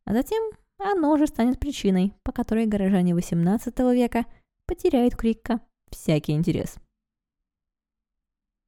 А 0.05 0.13
затем 0.13 0.41
оно 0.77 1.17
же 1.17 1.27
станет 1.27 1.59
причиной, 1.59 2.13
по 2.23 2.31
которой 2.31 2.65
горожане 2.65 3.11
XVIII 3.11 3.93
века 3.93 4.25
потеряют 4.65 5.15
Крикка 5.15 5.59
всякий 5.89 6.31
интерес. 6.31 6.75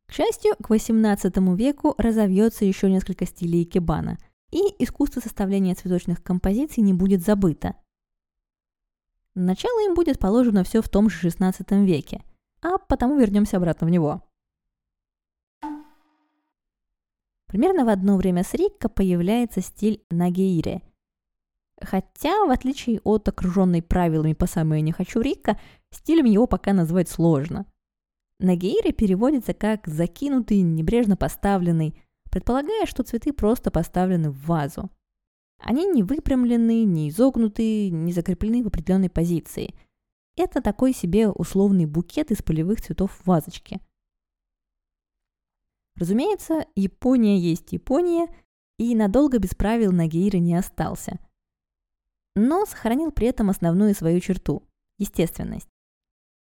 К 0.07 0.13
счастью, 0.13 0.55
к 0.57 0.69
XVIII 0.69 1.55
веку 1.55 1.95
разовьется 1.97 2.65
еще 2.65 2.91
несколько 2.91 3.25
стилей 3.25 3.63
икебана, 3.63 4.17
и 4.51 4.59
искусство 4.79 5.21
составления 5.21 5.75
цветочных 5.75 6.21
композиций 6.21 6.83
не 6.83 6.93
будет 6.93 7.21
забыто. 7.21 7.75
Начало 9.35 9.85
им 9.85 9.93
будет 9.93 10.19
положено 10.19 10.63
все 10.65 10.81
в 10.81 10.89
том 10.89 11.09
же 11.09 11.29
XVI 11.29 11.85
веке, 11.85 12.23
а 12.61 12.77
потому 12.77 13.17
вернемся 13.17 13.57
обратно 13.57 13.87
в 13.87 13.89
него– 13.89 14.23
Примерно 17.47 17.85
в 17.85 17.89
одно 17.89 18.17
время 18.17 18.43
с 18.43 18.53
Рикко 18.53 18.89
появляется 18.89 19.61
стиль 19.61 20.03
Нагеире. 20.11 20.81
Хотя, 21.81 22.45
в 22.45 22.49
отличие 22.49 22.99
от 23.03 23.27
окруженной 23.27 23.81
правилами 23.81 24.33
по 24.33 24.47
самое 24.47 24.81
не 24.81 24.91
хочу 24.91 25.21
Рикко, 25.21 25.59
стилем 25.91 26.25
его 26.25 26.45
пока 26.45 26.73
назвать 26.73 27.07
сложно. 27.07 27.65
Нагеире 28.39 28.91
переводится 28.91 29.53
как 29.53 29.87
«закинутый, 29.87 30.61
небрежно 30.61 31.15
поставленный», 31.15 31.99
предполагая, 32.29 32.85
что 32.85 33.03
цветы 33.03 33.31
просто 33.31 33.71
поставлены 33.71 34.29
в 34.29 34.45
вазу. 34.45 34.91
Они 35.59 35.85
не 35.85 36.03
выпрямлены, 36.03 36.83
не 36.83 37.09
изогнуты, 37.09 37.89
не 37.89 38.11
закреплены 38.11 38.63
в 38.63 38.67
определенной 38.67 39.09
позиции. 39.09 39.73
Это 40.37 40.61
такой 40.61 40.93
себе 40.93 41.29
условный 41.29 41.85
букет 41.85 42.29
из 42.29 42.43
полевых 42.43 42.79
цветов 42.79 43.11
в 43.11 43.25
вазочке. 43.25 43.81
Разумеется, 45.95 46.67
Япония 46.75 47.39
есть 47.39 47.73
Япония, 47.73 48.27
и 48.77 48.95
надолго 48.95 49.39
без 49.39 49.55
правил 49.55 49.91
Нагиира 49.91 50.37
не 50.37 50.53
остался. 50.53 51.19
Но 52.35 52.67
сохранил 52.67 53.11
при 53.11 53.27
этом 53.27 53.49
основную 53.49 53.95
свою 53.95 54.19
черту– 54.19 54.61
естественность. 54.99 55.69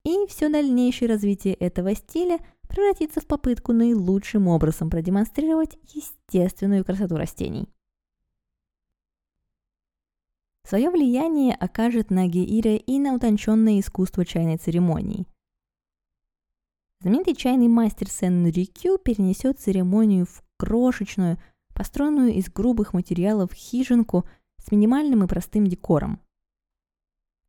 И 0.05 0.27
все 0.29 0.51
дальнейшее 0.51 1.09
развитие 1.09 1.55
этого 1.55 1.95
стиля 1.95 2.39
превратится 2.69 3.23
в 3.23 3.27
попытку 3.27 3.73
наилучшим 3.73 4.47
образом 4.47 4.91
продемонстрировать 4.91 5.79
естественную 5.95 6.85
красоту 6.85 7.17
растений. 7.17 7.71
Свое 10.67 10.91
влияние 10.91 11.55
окажет 11.55 12.11
на 12.11 12.27
Геире 12.27 12.77
и 12.77 12.99
на 12.99 13.15
утонченное 13.15 13.81
искусство 13.81 14.25
чайной 14.25 14.57
церемонии– 14.57 15.27
Знаменитый 17.01 17.35
чайный 17.35 17.69
мастер 17.69 18.09
Сен 18.09 18.47
Рикю 18.47 18.99
перенесет 18.99 19.61
церемонию 19.61 20.25
в 20.25 20.43
крошечную, 20.57 21.39
построенную 21.75 22.33
из 22.33 22.51
грубых 22.51 22.95
материалов 22.95 23.53
хижинку 23.53 24.27
с 24.65 24.73
минимальным 24.73 25.23
и 25.23 25.29
простым 25.29 25.67
декором. 25.67 26.21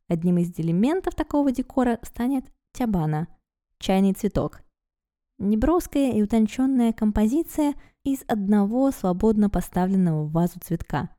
Одним 0.10 0.38
из 0.38 0.52
элементов 0.60 1.16
такого 1.16 1.52
декора 1.52 1.98
станет 2.04 2.46
тябана– 2.74 3.30
чайный 3.80 4.14
цветок. 4.14 4.62
Неброская 5.40 6.12
и 6.12 6.22
утонченная 6.22 6.92
композиция 6.92 7.74
из 8.04 8.24
одного 8.28 8.92
свободно 8.92 9.50
поставленного 9.50 10.26
в 10.26 10.32
вазу 10.32 10.60
цветка. 10.60 11.10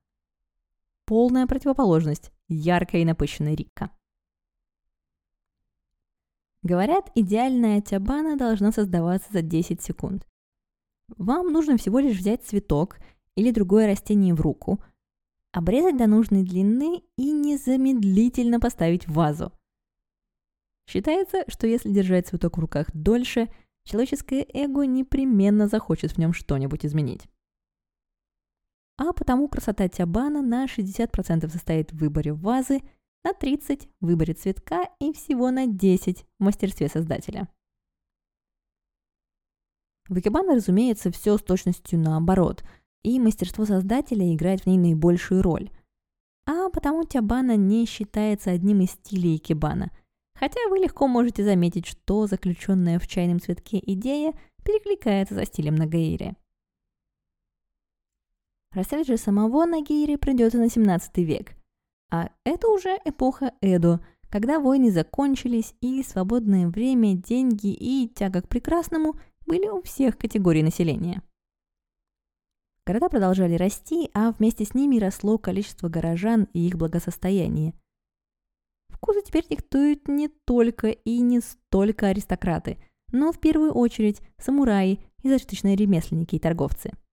Полная 1.08 1.46
противоположность 1.46 2.32
яркой 2.48 3.00
и 3.00 3.04
напыщенной 3.06 3.54
Рикка. 3.54 3.90
Говорят, 6.62 7.10
идеальная 7.14 7.80
тябана 7.80 8.36
должна 8.36 8.72
создаваться 8.72 9.32
за 9.32 9.40
10 9.40 9.80
секунд. 9.80 10.28
Вам 11.16 11.50
нужно 11.50 11.78
всего 11.78 11.98
лишь 11.98 12.18
взять 12.18 12.44
цветок 12.44 12.98
или 13.36 13.52
другое 13.52 13.86
растение 13.86 14.34
в 14.34 14.42
руку, 14.42 14.84
обрезать 15.50 15.96
до 15.96 16.06
нужной 16.08 16.42
длины 16.42 17.02
и 17.16 17.32
незамедлительно 17.32 18.60
поставить 18.60 19.08
в 19.08 19.14
вазу. 19.14 19.50
Считается, 20.86 21.44
что 21.48 21.66
если 21.66 21.90
держать 21.90 22.28
цветок 22.28 22.58
в 22.58 22.60
руках 22.60 22.88
дольше, 22.92 23.48
человеческое 23.84 24.46
эго 24.52 24.82
непременно 24.82 25.68
захочет 25.68 26.12
в 26.12 26.18
нем 26.18 26.34
что-нибудь 26.34 26.84
изменить. 26.84 27.30
А 28.98 29.12
потому 29.12 29.48
красота 29.48 29.88
тябана 29.88 30.42
на 30.42 30.66
60% 30.66 31.48
состоит 31.48 31.92
в 31.92 31.98
выборе 31.98 32.32
вазы– 32.34 32.80
на 33.24 33.34
30 33.34 33.88
в 34.00 34.06
выборе 34.06 34.34
цветка 34.34 34.88
и 35.00 35.12
всего 35.12 35.50
на 35.50 35.66
10 35.66 36.24
в 36.38 36.44
мастерстве 36.44 36.88
создателя. 36.88 37.48
В 40.08 40.18
Икебана, 40.18 40.54
разумеется, 40.54 41.10
все 41.10 41.36
с 41.36 41.42
точностью 41.42 41.98
наоборот, 41.98 42.64
и 43.02 43.20
мастерство 43.20 43.66
создателя 43.66 44.34
играет 44.34 44.62
в 44.62 44.66
ней 44.66 44.78
наибольшую 44.78 45.42
роль. 45.42 45.70
А 46.46 46.70
потому 46.70 47.04
тябана 47.04 47.56
не 47.56 47.84
считается 47.84 48.50
одним 48.50 48.80
из 48.80 48.92
стилей 48.92 49.36
икебана, 49.36 49.90
хотя 50.34 50.60
вы 50.70 50.78
легко 50.78 51.06
можете 51.06 51.44
заметить, 51.44 51.86
что 51.86 52.26
заключенная 52.26 52.98
в 52.98 53.06
чайном 53.06 53.40
цветке 53.40 53.78
идея 53.82 54.32
перекликается 54.64 55.34
со 55.34 55.44
стилем 55.44 55.74
Нагаири. 55.74 56.36
Расцвет 58.72 59.06
же 59.06 59.16
самого 59.16 59.64
Нагири 59.64 60.16
придется 60.16 60.58
на 60.58 60.68
17 60.68 61.16
век, 61.18 61.54
а 62.10 62.30
это 62.44 62.68
уже 62.68 62.98
эпоха 63.04 63.54
Эдо, 63.62 64.00
когда 64.30 64.60
войны 64.60 64.90
закончились 64.90 65.74
и 65.80 66.02
свободное 66.02 66.68
время, 66.68 67.14
деньги 67.14 67.72
и 67.72 68.08
тяга 68.08 68.42
к 68.42 68.48
прекрасному 68.48 69.18
были 69.46 69.68
у 69.68 69.80
всех 69.80 70.18
категорий 70.18 70.62
населения. 70.62 71.22
Города 72.86 73.08
продолжали 73.08 73.54
расти, 73.54 74.10
а 74.12 74.32
вместе 74.32 74.64
с 74.66 74.74
ними 74.74 74.98
росло 74.98 75.38
количество 75.38 75.88
горожан 75.88 76.46
и 76.52 76.66
их 76.66 76.76
благосостояние. 76.76 77.72
Вкусы 78.90 79.22
теперь 79.22 79.46
диктуют 79.48 80.08
не 80.08 80.28
только 80.28 80.88
и 80.88 81.20
не 81.20 81.40
столько 81.40 82.08
аристократы, 82.08 82.78
но 83.12 83.32
в 83.32 83.40
первую 83.40 83.72
очередь 83.72 84.20
самураи 84.38 85.00
и 85.22 85.28
зажиточные 85.30 85.76
ремесленники 85.76 86.36
и 86.36 86.38
торговцы– 86.38 86.92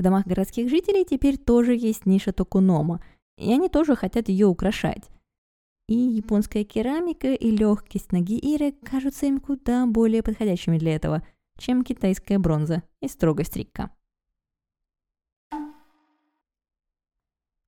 в 0.00 0.02
домах 0.02 0.26
городских 0.26 0.70
жителей 0.70 1.04
теперь 1.04 1.36
тоже 1.36 1.76
есть 1.76 2.06
ниша 2.06 2.32
токунома, 2.32 3.04
и 3.36 3.52
они 3.52 3.68
тоже 3.68 3.94
хотят 3.94 4.30
ее 4.30 4.46
украшать. 4.46 5.10
И 5.88 5.94
японская 5.94 6.64
керамика 6.64 7.34
и 7.34 7.50
легкость 7.50 8.10
нагииры 8.10 8.72
кажутся 8.72 9.26
им 9.26 9.40
куда 9.40 9.84
более 9.86 10.22
подходящими 10.22 10.78
для 10.78 10.94
этого, 10.96 11.22
чем 11.58 11.84
китайская 11.84 12.38
бронза 12.38 12.82
и 13.02 13.08
строгость 13.08 13.56
рикка. 13.56 13.90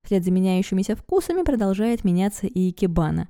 Вслед 0.03 0.23
за 0.23 0.31
меняющимися 0.31 0.95
вкусами 0.95 1.43
продолжает 1.43 2.03
меняться 2.03 2.47
и 2.47 2.71
икебана. 2.71 3.29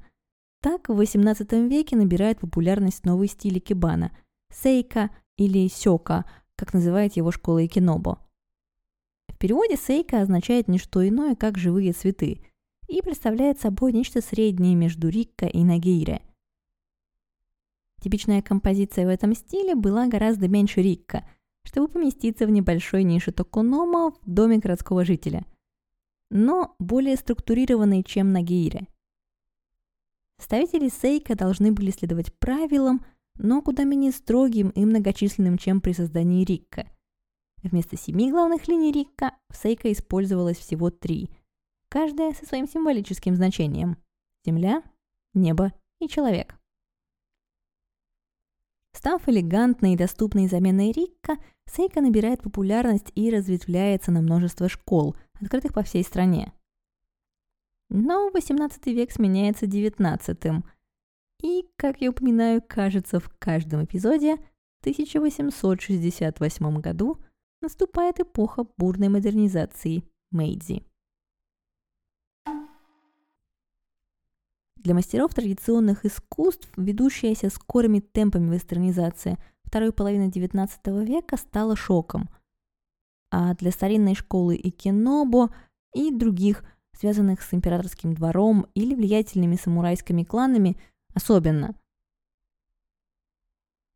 Так 0.61 0.87
в 0.87 0.97
XVIII 0.97 1.67
веке 1.67 1.97
набирает 1.97 2.39
популярность 2.39 3.05
новый 3.05 3.27
стиль 3.27 3.57
икебана– 3.57 4.17
сейка 4.49 5.09
или 5.35 5.67
сёка, 5.67 6.23
как 6.55 6.73
называет 6.73 7.17
его 7.17 7.31
школа 7.31 7.65
Икинобо. 7.65 8.19
Переводе 9.43 9.75
сейка 9.75 10.21
означает 10.21 10.69
не 10.69 10.77
что 10.77 11.05
иное, 11.05 11.35
как 11.35 11.57
живые 11.57 11.91
цветы, 11.91 12.41
и 12.87 13.01
представляет 13.01 13.59
собой 13.59 13.91
нечто 13.91 14.21
среднее 14.21 14.73
между 14.73 15.09
рикко 15.09 15.45
и 15.47 15.65
нагире. 15.65 16.21
Типичная 18.01 18.41
композиция 18.41 19.05
в 19.05 19.09
этом 19.09 19.35
стиле 19.35 19.75
была 19.75 20.07
гораздо 20.07 20.47
меньше 20.47 20.81
рикко, 20.81 21.27
чтобы 21.65 21.89
поместиться 21.89 22.47
в 22.47 22.51
небольшой 22.51 23.03
нише 23.03 23.33
токонома 23.33 24.11
в 24.11 24.21
доме 24.25 24.59
городского 24.59 25.03
жителя, 25.03 25.45
но 26.29 26.73
более 26.79 27.17
структурированной, 27.17 28.03
чем 28.03 28.31
нагире. 28.31 28.87
Ставители 30.39 30.87
сейка 30.87 31.35
должны 31.35 31.73
были 31.73 31.91
следовать 31.91 32.33
правилам, 32.39 33.05
но 33.35 33.61
куда 33.61 33.83
менее 33.83 34.13
строгим 34.13 34.69
и 34.69 34.85
многочисленным, 34.85 35.57
чем 35.57 35.81
при 35.81 35.91
создании 35.91 36.45
рикка. 36.45 36.87
Вместо 37.63 37.97
семи 37.97 38.29
главных 38.29 38.67
линий 38.67 38.91
рикка 38.91 39.31
в 39.49 39.55
сейка 39.55 39.91
использовалось 39.91 40.57
всего 40.57 40.89
три, 40.89 41.29
каждая 41.89 42.33
со 42.33 42.45
своим 42.45 42.67
символическим 42.67 43.35
значением– 43.35 43.97
земля, 44.45 44.83
небо 45.33 45.71
и 45.99 46.07
человек. 46.09 46.55
Став 48.93 49.27
элегантной 49.27 49.93
и 49.93 49.97
доступной 49.97 50.47
заменой 50.47 50.91
Рикка, 50.91 51.37
Сейка 51.65 51.99
набирает 51.99 52.43
популярность 52.43 53.11
и 53.15 53.31
разветвляется 53.31 54.11
на 54.11 54.21
множество 54.21 54.69
школ, 54.69 55.15
открытых 55.41 55.73
по 55.73 55.81
всей 55.83 56.03
стране. 56.03 56.53
Но 57.89 58.29
18 58.29 58.85
век 58.87 59.11
сменяется 59.11 59.65
19 59.65 60.63
и, 61.41 61.67
как 61.75 62.01
я 62.01 62.11
упоминаю, 62.11 62.61
кажется, 62.65 63.19
в 63.19 63.29
каждом 63.39 63.83
эпизоде, 63.83 64.37
в 64.37 64.81
1868 64.81 66.79
году 66.79 67.17
наступает 67.63 68.19
эпоха 68.19 68.65
бурной 68.77 69.09
модернизации 69.09 70.03
Мэйдзи. 70.31 70.83
Для 74.75 74.93
мастеров 74.93 75.33
традиционных 75.33 76.05
искусств, 76.05 76.69
ведущаяся 76.75 77.49
скорыми 77.49 77.99
темпами 77.99 78.53
вестернизация 78.53 79.37
второй 79.63 79.93
половины 79.93 80.29
XIX 80.29 81.05
века 81.05 81.37
стала 81.37 81.75
шоком. 81.75 82.29
А 83.31 83.55
для 83.55 83.71
старинной 83.71 84.13
школы 84.13 84.59
Икинобо 84.61 85.55
и 85.95 86.11
других, 86.11 86.63
связанных 86.91 87.41
с 87.41 87.53
императорским 87.53 88.13
двором 88.13 88.67
или 88.75 88.93
влиятельными 88.93 89.55
самурайскими 89.55 90.23
кланами– 90.23 90.77
особенно. 91.13 91.75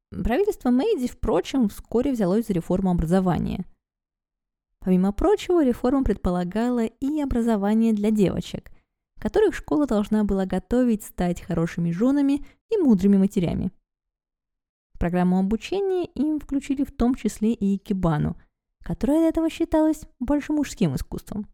Правительство 0.10 0.70
Мэйдзи, 0.72 1.08
впрочем, 1.10 1.68
вскоре 1.68 2.12
взялось 2.12 2.48
за 2.48 2.54
реформу 2.54 2.92
образования. 2.92 3.66
Помимо 4.80 5.12
прочего, 5.12 5.64
реформа 5.64 6.04
предполагала 6.04 6.86
и 6.86 7.20
образование 7.20 7.94
для 7.94 8.10
девочек, 8.10 8.72
которых 9.20 9.54
школа 9.54 9.86
должна 9.86 10.24
была 10.24 10.46
готовить 10.46 11.04
стать 11.04 11.42
хорошими 11.42 11.92
женами 11.92 12.46
и 12.70 12.78
мудрыми 12.78 13.18
матерями. 13.18 13.72
Программу 14.98 15.40
обучения 15.40 16.06
им 16.06 16.40
включили 16.40 16.86
в 16.86 16.92
том 16.92 17.14
числе 17.16 17.54
и 17.54 17.76
икебану, 17.76 18.38
которая 18.84 19.20
до 19.20 19.28
этого 19.28 19.50
считалась 19.50 20.08
больше 20.20 20.54
мужским 20.54 20.96
искусством. 20.96 21.48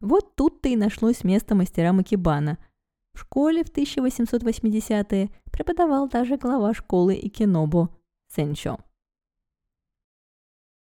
Вот 0.00 0.34
тут-то 0.34 0.68
и 0.68 0.76
нашлось 0.76 1.22
место 1.22 1.54
мастерам 1.54 2.02
икебана– 2.02 2.58
в 3.16 3.20
школе 3.20 3.64
в 3.64 3.70
1880-е 3.70 5.30
преподавал 5.50 6.08
даже 6.08 6.36
глава 6.36 6.74
школы 6.74 7.14
Икинобу 7.14 7.88
Сенчо. 8.28 8.78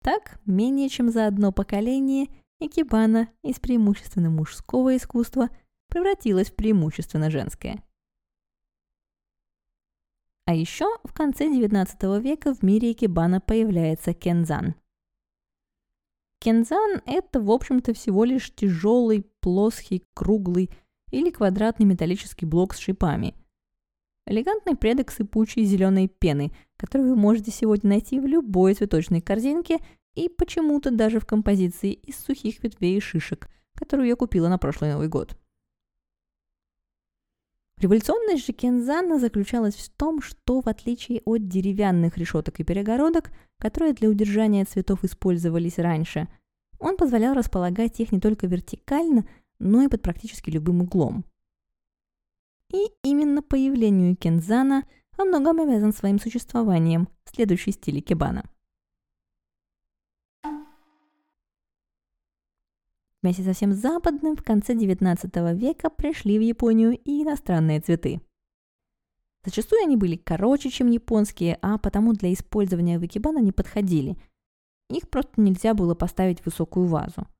Так, 0.02 0.38
менее 0.46 0.88
чем 0.88 1.10
за 1.10 1.26
одно 1.26 1.52
поколение 1.52 2.28
Икебана 2.60 3.28
из 3.42 3.58
преимущественно 3.58 4.30
мужского 4.30 4.96
искусства 4.96 5.48
превратилась 5.88 6.50
в 6.50 6.54
преимущественно 6.54 7.30
женское. 7.30 7.82
А 10.44 10.54
еще 10.54 10.86
в 11.04 11.12
конце 11.12 11.46
XIX 11.46 12.20
века 12.20 12.54
в 12.54 12.62
мире 12.62 12.92
икебана 12.92 13.40
появляется 13.40 14.14
кензан. 14.14 14.74
Кензан– 16.40 17.02
это, 17.06 17.40
в 17.40 17.50
общем-то, 17.50 17.92
всего 17.92 18.24
лишь 18.24 18.54
тяжелый, 18.54 19.26
плоский, 19.40 20.04
круглый, 20.14 20.70
или 21.10 21.30
квадратный 21.30 21.86
металлический 21.86 22.46
блок 22.46 22.74
с 22.74 22.78
шипами. 22.78 23.34
Элегантный 24.26 24.76
предок 24.76 25.10
сыпучей 25.10 25.64
зеленой 25.64 26.08
пены, 26.08 26.52
который 26.76 27.08
вы 27.08 27.16
можете 27.16 27.50
сегодня 27.50 27.90
найти 27.90 28.20
в 28.20 28.26
любой 28.26 28.74
цветочной 28.74 29.20
корзинке 29.20 29.78
и 30.14 30.28
почему-то 30.28 30.90
даже 30.90 31.20
в 31.20 31.26
композиции 31.26 31.92
из 31.92 32.18
сухих 32.18 32.62
ветвей 32.62 32.98
и 32.98 33.00
шишек, 33.00 33.48
которую 33.74 34.08
я 34.08 34.16
купила 34.16 34.48
на 34.48 34.58
прошлый 34.58 34.92
Новый 34.92 35.08
год. 35.08 35.36
Революционность 37.80 38.44
же 38.44 38.52
Кензана 38.52 39.20
заключалась 39.20 39.76
в 39.76 39.88
том, 39.90 40.20
что 40.20 40.60
в 40.60 40.66
отличие 40.66 41.22
от 41.24 41.46
деревянных 41.46 42.18
решеток 42.18 42.58
и 42.58 42.64
перегородок, 42.64 43.30
которые 43.58 43.92
для 43.92 44.08
удержания 44.08 44.64
цветов 44.64 45.04
использовались 45.04 45.78
раньше, 45.78 46.28
он 46.80 46.96
позволял 46.96 47.34
располагать 47.34 48.00
их 48.00 48.10
не 48.10 48.18
только 48.18 48.48
вертикально, 48.48 49.28
но 49.58 49.82
и 49.82 49.88
под 49.88 50.02
практически 50.02 50.50
любым 50.50 50.82
углом. 50.82 51.24
И 52.72 52.90
именно 53.02 53.42
появлению 53.42 54.16
кензана 54.16 54.84
во 55.16 55.24
многом 55.24 55.60
обязан 55.60 55.92
своим 55.92 56.18
существованием 56.18 57.08
следующий 57.24 57.72
стиль 57.72 58.02
кебана. 58.02 58.44
Вместе 63.20 63.42
со 63.42 63.52
всем 63.52 63.72
западным 63.72 64.36
в 64.36 64.44
конце 64.44 64.74
XIX 64.74 65.56
века 65.56 65.90
пришли 65.90 66.38
в 66.38 66.42
Японию 66.42 66.92
и 66.92 67.22
иностранные 67.22 67.80
цветы. 67.80 68.20
Зачастую 69.44 69.82
они 69.82 69.96
были 69.96 70.16
короче, 70.16 70.70
чем 70.70 70.88
японские, 70.88 71.58
а 71.62 71.78
потому 71.78 72.12
для 72.12 72.32
использования 72.32 72.98
в 72.98 73.04
икебана 73.04 73.38
не 73.38 73.50
подходили. 73.50 74.16
Их 74.88 75.08
просто 75.08 75.40
нельзя 75.40 75.74
было 75.74 75.94
поставить 75.94 76.40
в 76.40 76.46
высокую 76.46 76.86
вазу– 76.86 77.26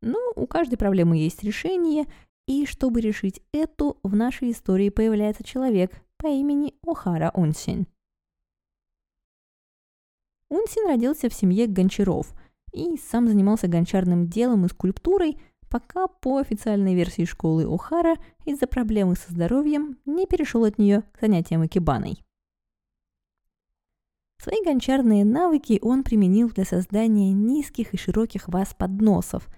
но 0.00 0.18
у 0.36 0.46
каждой 0.46 0.76
проблемы 0.76 1.16
есть 1.16 1.42
решение, 1.42 2.04
и 2.46 2.66
чтобы 2.66 3.00
решить 3.00 3.42
эту, 3.52 3.98
в 4.02 4.14
нашей 4.14 4.52
истории 4.52 4.88
появляется 4.88 5.44
человек 5.44 5.92
по 6.16 6.26
имени 6.26 6.74
Охара 6.86 7.30
Унсин. 7.34 7.86
Унсин 10.48 10.86
родился 10.86 11.28
в 11.28 11.34
семье 11.34 11.66
гончаров 11.66 12.32
и 12.72 12.96
сам 12.96 13.28
занимался 13.28 13.68
гончарным 13.68 14.28
делом 14.28 14.64
и 14.64 14.68
скульптурой, 14.68 15.38
пока 15.68 16.06
по 16.06 16.38
официальной 16.38 16.94
версии 16.94 17.26
школы 17.26 17.66
Охара 17.66 18.16
из-за 18.46 18.66
проблемы 18.66 19.14
со 19.16 19.30
здоровьем 19.30 19.98
не 20.06 20.26
перешел 20.26 20.64
от 20.64 20.78
нее 20.78 21.02
к 21.12 21.20
занятиям 21.20 21.66
экибаной. 21.66 22.24
Свои 24.40 24.62
гончарные 24.64 25.24
навыки 25.24 25.78
он 25.82 26.04
применил 26.04 26.48
для 26.48 26.64
создания 26.64 27.32
низких 27.32 27.92
и 27.92 27.98
широких 27.98 28.48
ваз-подносов– 28.48 29.48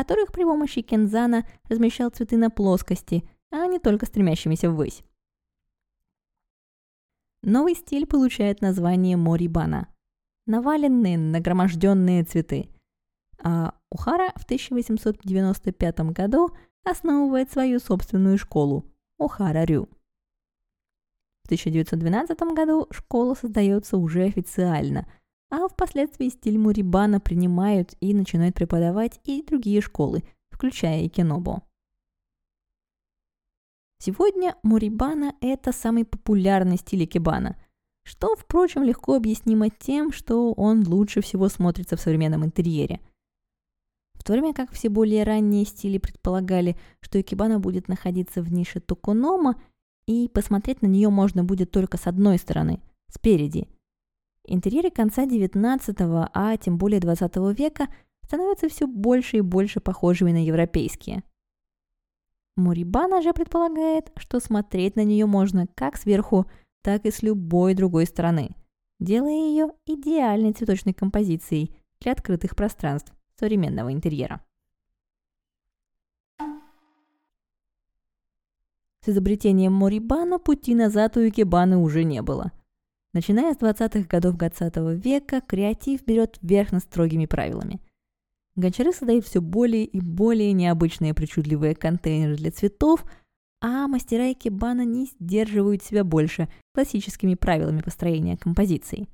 которых 0.00 0.32
при 0.32 0.44
помощи 0.44 0.80
кензана 0.80 1.44
размещал 1.68 2.08
цветы 2.08 2.38
на 2.38 2.48
плоскости, 2.48 3.22
а 3.50 3.66
не 3.66 3.78
только 3.78 4.06
стремящимися 4.06 4.70
ввысь. 4.70 5.02
Новый 7.42 7.74
стиль 7.74 8.06
получает 8.06 8.62
название 8.62 9.18
морибана– 9.18 9.88
наваленные, 10.46 11.18
нагроможденные 11.18 12.24
цветы. 12.24 12.70
А 13.42 13.74
Ухара 13.90 14.32
в 14.36 14.44
1895 14.44 16.00
году 16.12 16.48
основывает 16.82 17.52
свою 17.52 17.78
собственную 17.78 18.38
школу– 18.38 18.86
Ухара-рю. 19.18 19.86
В 21.42 21.46
1912 21.48 22.40
году 22.54 22.86
школа 22.90 23.34
создается 23.34 23.98
уже 23.98 24.24
официально– 24.24 25.06
а 25.50 25.68
впоследствии 25.68 26.28
стиль 26.28 26.58
Мурибана 26.58 27.20
принимают 27.20 27.94
и 28.00 28.14
начинают 28.14 28.54
преподавать 28.54 29.20
и 29.24 29.42
другие 29.42 29.80
школы, 29.80 30.22
включая 30.50 31.02
и 31.02 31.08
Кенобо. 31.08 31.62
Сегодня 33.98 34.56
Мурибана– 34.62 35.34
это 35.40 35.72
самый 35.72 36.06
популярный 36.06 36.78
стиль 36.78 37.04
икебана, 37.04 37.60
что, 38.04 38.34
впрочем, 38.34 38.82
легко 38.82 39.16
объяснимо 39.16 39.68
тем, 39.68 40.12
что 40.12 40.52
он 40.54 40.86
лучше 40.86 41.20
всего 41.20 41.48
смотрится 41.48 41.96
в 41.96 42.00
современном 42.00 42.44
интерьере. 42.44 43.00
В 44.14 44.24
то 44.24 44.32
время 44.32 44.54
как 44.54 44.72
все 44.72 44.88
более 44.88 45.24
ранние 45.24 45.66
стили 45.66 45.98
предполагали, 45.98 46.78
что 47.00 47.20
икебана 47.20 47.58
будет 47.58 47.88
находиться 47.88 48.40
в 48.42 48.50
нише 48.50 48.80
токонома, 48.80 49.60
и 50.06 50.28
посмотреть 50.28 50.80
на 50.80 50.86
нее 50.86 51.10
можно 51.10 51.44
будет 51.44 51.70
только 51.70 51.98
с 51.98 52.06
одной 52.06 52.38
стороны– 52.38 52.80
спереди– 53.10 53.68
Интерьеры 54.52 54.90
конца 54.90 55.26
XIX, 55.26 56.28
а 56.34 56.56
тем 56.56 56.76
более 56.76 56.98
XX 56.98 57.54
века 57.54 57.86
становятся 58.24 58.68
все 58.68 58.88
больше 58.88 59.36
и 59.36 59.42
больше 59.42 59.78
похожими 59.78 60.32
на 60.32 60.44
европейские. 60.44 61.22
Мурибана 62.56 63.22
же 63.22 63.32
предполагает, 63.32 64.10
что 64.16 64.40
смотреть 64.40 64.96
на 64.96 65.04
нее 65.04 65.26
можно 65.26 65.68
как 65.76 65.96
сверху, 65.96 66.46
так 66.82 67.06
и 67.06 67.12
с 67.12 67.22
любой 67.22 67.74
другой 67.74 68.06
стороны, 68.06 68.50
делая 68.98 69.30
ее 69.30 69.68
идеальной 69.86 70.52
цветочной 70.52 70.94
композицией 70.94 71.76
для 72.00 72.10
открытых 72.10 72.56
пространств 72.56 73.12
современного 73.38 73.92
интерьера. 73.92 74.44
С 79.04 79.10
изобретением 79.10 79.74
Морибана 79.74 80.40
пути 80.40 80.74
назад 80.74 81.16
у 81.16 81.20
Икебаны 81.20 81.76
уже 81.76 82.02
не 82.02 82.20
было. 82.20 82.50
Начиная 83.12 83.54
с 83.54 83.56
20-х 83.56 84.06
годов 84.08 84.36
20 84.36 84.76
века, 85.04 85.40
креатив 85.40 86.04
берет 86.04 86.38
верх 86.42 86.70
над 86.70 86.82
строгими 86.84 87.26
правилами. 87.26 87.80
Гончары 88.54 88.92
создают 88.92 89.26
все 89.26 89.40
более 89.40 89.84
и 89.84 90.00
более 90.00 90.52
необычные 90.52 91.12
причудливые 91.12 91.74
контейнеры 91.74 92.36
для 92.36 92.52
цветов, 92.52 93.04
а 93.60 93.88
мастера 93.88 94.32
Икебана 94.32 94.84
не 94.84 95.06
сдерживают 95.06 95.82
себя 95.82 96.04
больше 96.04 96.48
классическими 96.72 97.34
правилами 97.34 97.80
построения 97.80 98.36
композиций. 98.36 99.08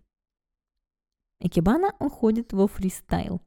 Икебана 1.40 1.94
уходит 1.98 2.52
во 2.52 2.68
фристайл. 2.68 3.40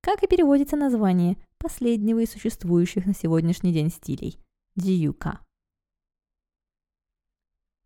Как 0.00 0.22
и 0.22 0.26
переводится 0.26 0.76
название 0.76 1.36
последнего 1.58 2.20
из 2.20 2.32
существующих 2.32 3.06
на 3.06 3.14
сегодняшний 3.14 3.72
день 3.72 3.90
стилей– 3.90 4.38
дзюка. 4.76 5.40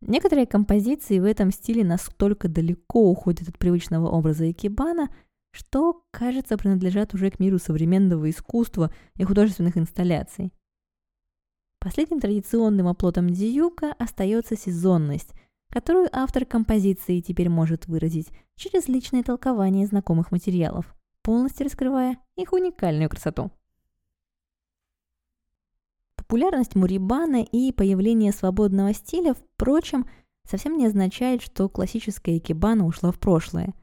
Некоторые 0.05 0.47
композиции 0.47 1.21
в 1.21 1.25
этом 1.25 1.53
стиле 1.53 1.85
настолько 1.85 2.49
далеко 2.49 3.09
уходят 3.09 3.49
от 3.49 3.57
привычного 3.57 4.09
образа 4.09 4.51
икебана, 4.51 5.09
что, 5.53 6.05
кажется, 6.11 6.59
принадлежат 6.59 7.15
уже 7.15 7.31
к 7.31 7.39
миру 7.39 7.59
современного 7.59 8.29
искусства 8.29 8.93
и 9.17 9.23
художественных 9.23 9.79
инсталляций. 9.79 10.53
Последним 11.79 12.19
традиционным 12.19 12.89
оплотом 12.89 13.31
дзюка 13.31 13.93
остается 13.93 14.57
сезонность, 14.57 15.35
которую 15.71 16.09
автор 16.13 16.47
композиции 16.47 17.21
теперь 17.21 17.49
может 17.49 17.87
выразить 17.87 18.31
через 18.57 18.89
личное 18.89 19.23
толкование 19.23 19.87
знакомых 19.87 20.33
материалов, 20.33 20.97
полностью 21.23 21.65
раскрывая 21.65 22.19
их 22.37 22.53
уникальную 22.53 23.09
красоту. 23.09 23.53
Популярность 26.33 26.75
Мурибана 26.75 27.43
и 27.43 27.73
появление 27.73 28.33
свободного 28.33 28.95
стиля, 28.95 29.35
впрочем, 29.35 30.07
совсем 30.49 30.79
не 30.79 30.87
означает, 30.87 31.43
что 31.43 31.69
классическая 31.69 32.39
икебана 32.39 32.87
ушла 32.87 33.13
в 33.13 33.19
прошлое. 33.19 33.75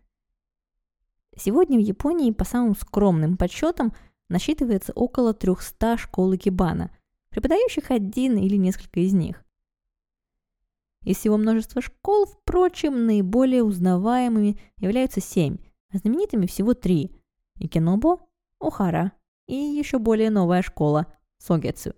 Сегодня 1.37 1.77
в 1.77 1.83
Японии, 1.83 2.31
по 2.31 2.45
самым 2.45 2.75
скромным 2.75 3.37
подсчетам, 3.37 3.93
насчитывается 4.29 4.93
около 4.93 5.35
300 5.35 5.97
школ 5.97 6.33
икебана, 6.33 6.89
преподающих 7.29 7.91
один 7.91 8.35
или 8.39 8.55
несколько 8.55 9.01
из 9.01 9.13
них. 9.13 9.45
Из 11.03 11.17
всего 11.17 11.37
множества 11.37 11.83
школ, 11.83 12.25
впрочем, 12.25 13.05
наиболее 13.05 13.61
узнаваемыми 13.61 14.59
являются 14.77 15.21
семь, 15.21 15.57
а 15.93 15.99
знаменитыми 15.99 16.47
всего 16.47 16.73
три– 16.73 17.11
Икенобо, 17.59 18.17
Охара 18.59 19.11
и 19.45 19.53
еще 19.53 19.99
более 19.99 20.31
новая 20.31 20.63
школа– 20.63 21.13
Согецу. 21.37 21.93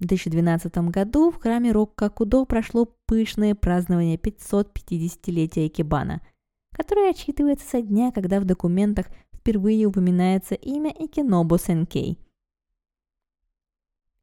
В 0.00 0.06
2012 0.06 0.78
году 0.90 1.32
в 1.32 1.40
храме 1.40 1.72
Роккакудо 1.72 2.44
прошло 2.44 2.86
пышное 3.06 3.56
празднование 3.56 4.16
550-летия 4.16 5.66
Икебана, 5.66 6.22
которое 6.70 7.10
отчитывается 7.10 7.68
со 7.68 7.82
дня, 7.82 8.12
когда 8.12 8.38
в 8.38 8.44
документах 8.44 9.06
впервые 9.34 9.86
упоминается 9.86 10.54
имя 10.54 10.94
Икенобо 10.96 11.58
Сенкей. 11.58 12.16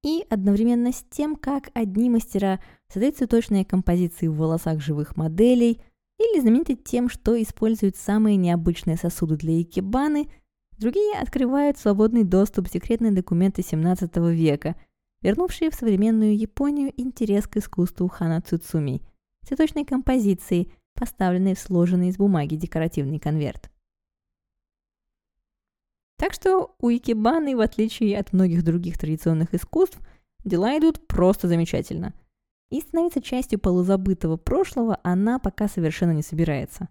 И 0.01 0.25
одновременно 0.29 0.93
с 0.93 1.03
тем, 1.09 1.35
как 1.35 1.71
одни 1.73 2.09
мастера 2.09 2.61
создают 2.87 3.17
цветочные 3.17 3.65
композиции 3.65 4.27
в 4.27 4.37
волосах 4.37 4.79
живых 4.79 5.17
моделей, 5.17 5.81
или 6.17 6.39
знамениты 6.39 6.75
тем, 6.75 7.09
что 7.09 7.41
используют 7.41 7.97
самые 7.97 8.37
необычные 8.37 8.95
сосуды 8.95 9.35
для 9.35 9.61
икебаны, 9.61 10.29
другие 10.77 11.19
открывают 11.19 11.77
свободный 11.77 12.23
доступ 12.23 12.69
в 12.69 12.71
секретные 12.71 13.11
документы 13.11 13.61
17 13.61 14.15
века– 14.15 14.77
вернувшие 15.25 15.71
в 15.71 15.75
современную 15.75 16.37
Японию 16.37 16.93
интерес 16.95 17.47
к 17.47 17.57
искусству 17.57 18.07
Хана 18.07 18.41
Цуцуми, 18.41 19.01
цветочной 19.43 19.83
композиции, 19.83 20.71
поставленной 20.93 21.55
в 21.55 21.59
сложенный 21.59 22.09
из 22.09 22.17
бумаги 22.17 22.55
декоративный 22.55 23.17
конверт. 23.17 23.71
Так 26.17 26.33
что 26.33 26.75
у 26.79 26.91
икебаны, 26.91 27.55
в 27.55 27.59
отличие 27.59 28.19
от 28.19 28.33
многих 28.33 28.63
других 28.63 28.99
традиционных 28.99 29.55
искусств, 29.55 29.99
дела 30.43 30.77
идут 30.77 31.07
просто 31.07 31.47
замечательно. 31.47 32.13
И 32.69 32.79
становиться 32.79 33.19
частью 33.19 33.57
полузабытого 33.57 34.37
прошлого 34.37 34.99
она 35.03 35.39
пока 35.39 35.67
совершенно 35.67 36.11
не 36.11 36.21
собирается. 36.21 36.87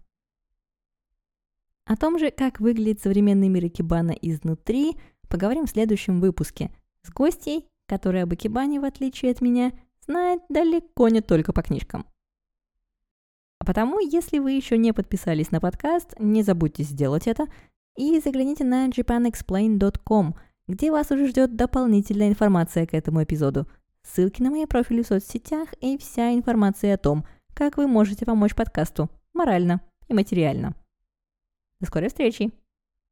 О 1.84 1.96
том 1.96 2.18
же, 2.18 2.32
как 2.32 2.58
выглядит 2.58 3.00
современный 3.00 3.48
мир 3.48 3.66
икебана 3.66 4.10
изнутри, 4.10 4.96
поговорим 5.28 5.66
в 5.66 5.70
следующем 5.70 6.20
выпуске 6.20 6.74
с 7.02 7.10
гостей 7.10 7.68
который 7.86 8.22
об 8.22 8.32
Икебане, 8.34 8.80
в 8.80 8.84
отличие 8.84 9.32
от 9.32 9.40
меня, 9.40 9.72
знает 10.06 10.42
далеко 10.48 11.08
не 11.08 11.20
только 11.20 11.52
по 11.52 11.62
книжкам. 11.62 12.06
А 13.58 13.64
потому, 13.64 13.98
если 13.98 14.38
вы 14.38 14.52
еще 14.52 14.76
не 14.76 14.92
подписались 14.92 15.50
на 15.50 15.60
подкаст, 15.60 16.14
не 16.18 16.42
забудьте 16.42 16.82
сделать 16.82 17.26
это 17.26 17.46
и 17.96 18.20
загляните 18.20 18.64
на 18.64 18.88
japanexplain.com, 18.88 20.34
где 20.68 20.90
вас 20.90 21.10
уже 21.10 21.28
ждет 21.28 21.56
дополнительная 21.56 22.28
информация 22.28 22.86
к 22.86 22.94
этому 22.94 23.22
эпизоду, 23.22 23.66
ссылки 24.02 24.42
на 24.42 24.50
мои 24.50 24.66
профили 24.66 25.02
в 25.02 25.06
соцсетях 25.06 25.68
и 25.80 25.96
вся 25.98 26.34
информация 26.34 26.94
о 26.94 26.98
том, 26.98 27.24
как 27.54 27.76
вы 27.76 27.86
можете 27.86 28.26
помочь 28.26 28.54
подкасту 28.54 29.08
морально 29.32 29.80
и 30.08 30.14
материально. 30.14 30.74
До 31.80 31.86
скорой 31.86 32.08
встречи. 32.08 32.52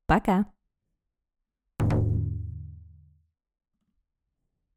Пока. 0.07 0.47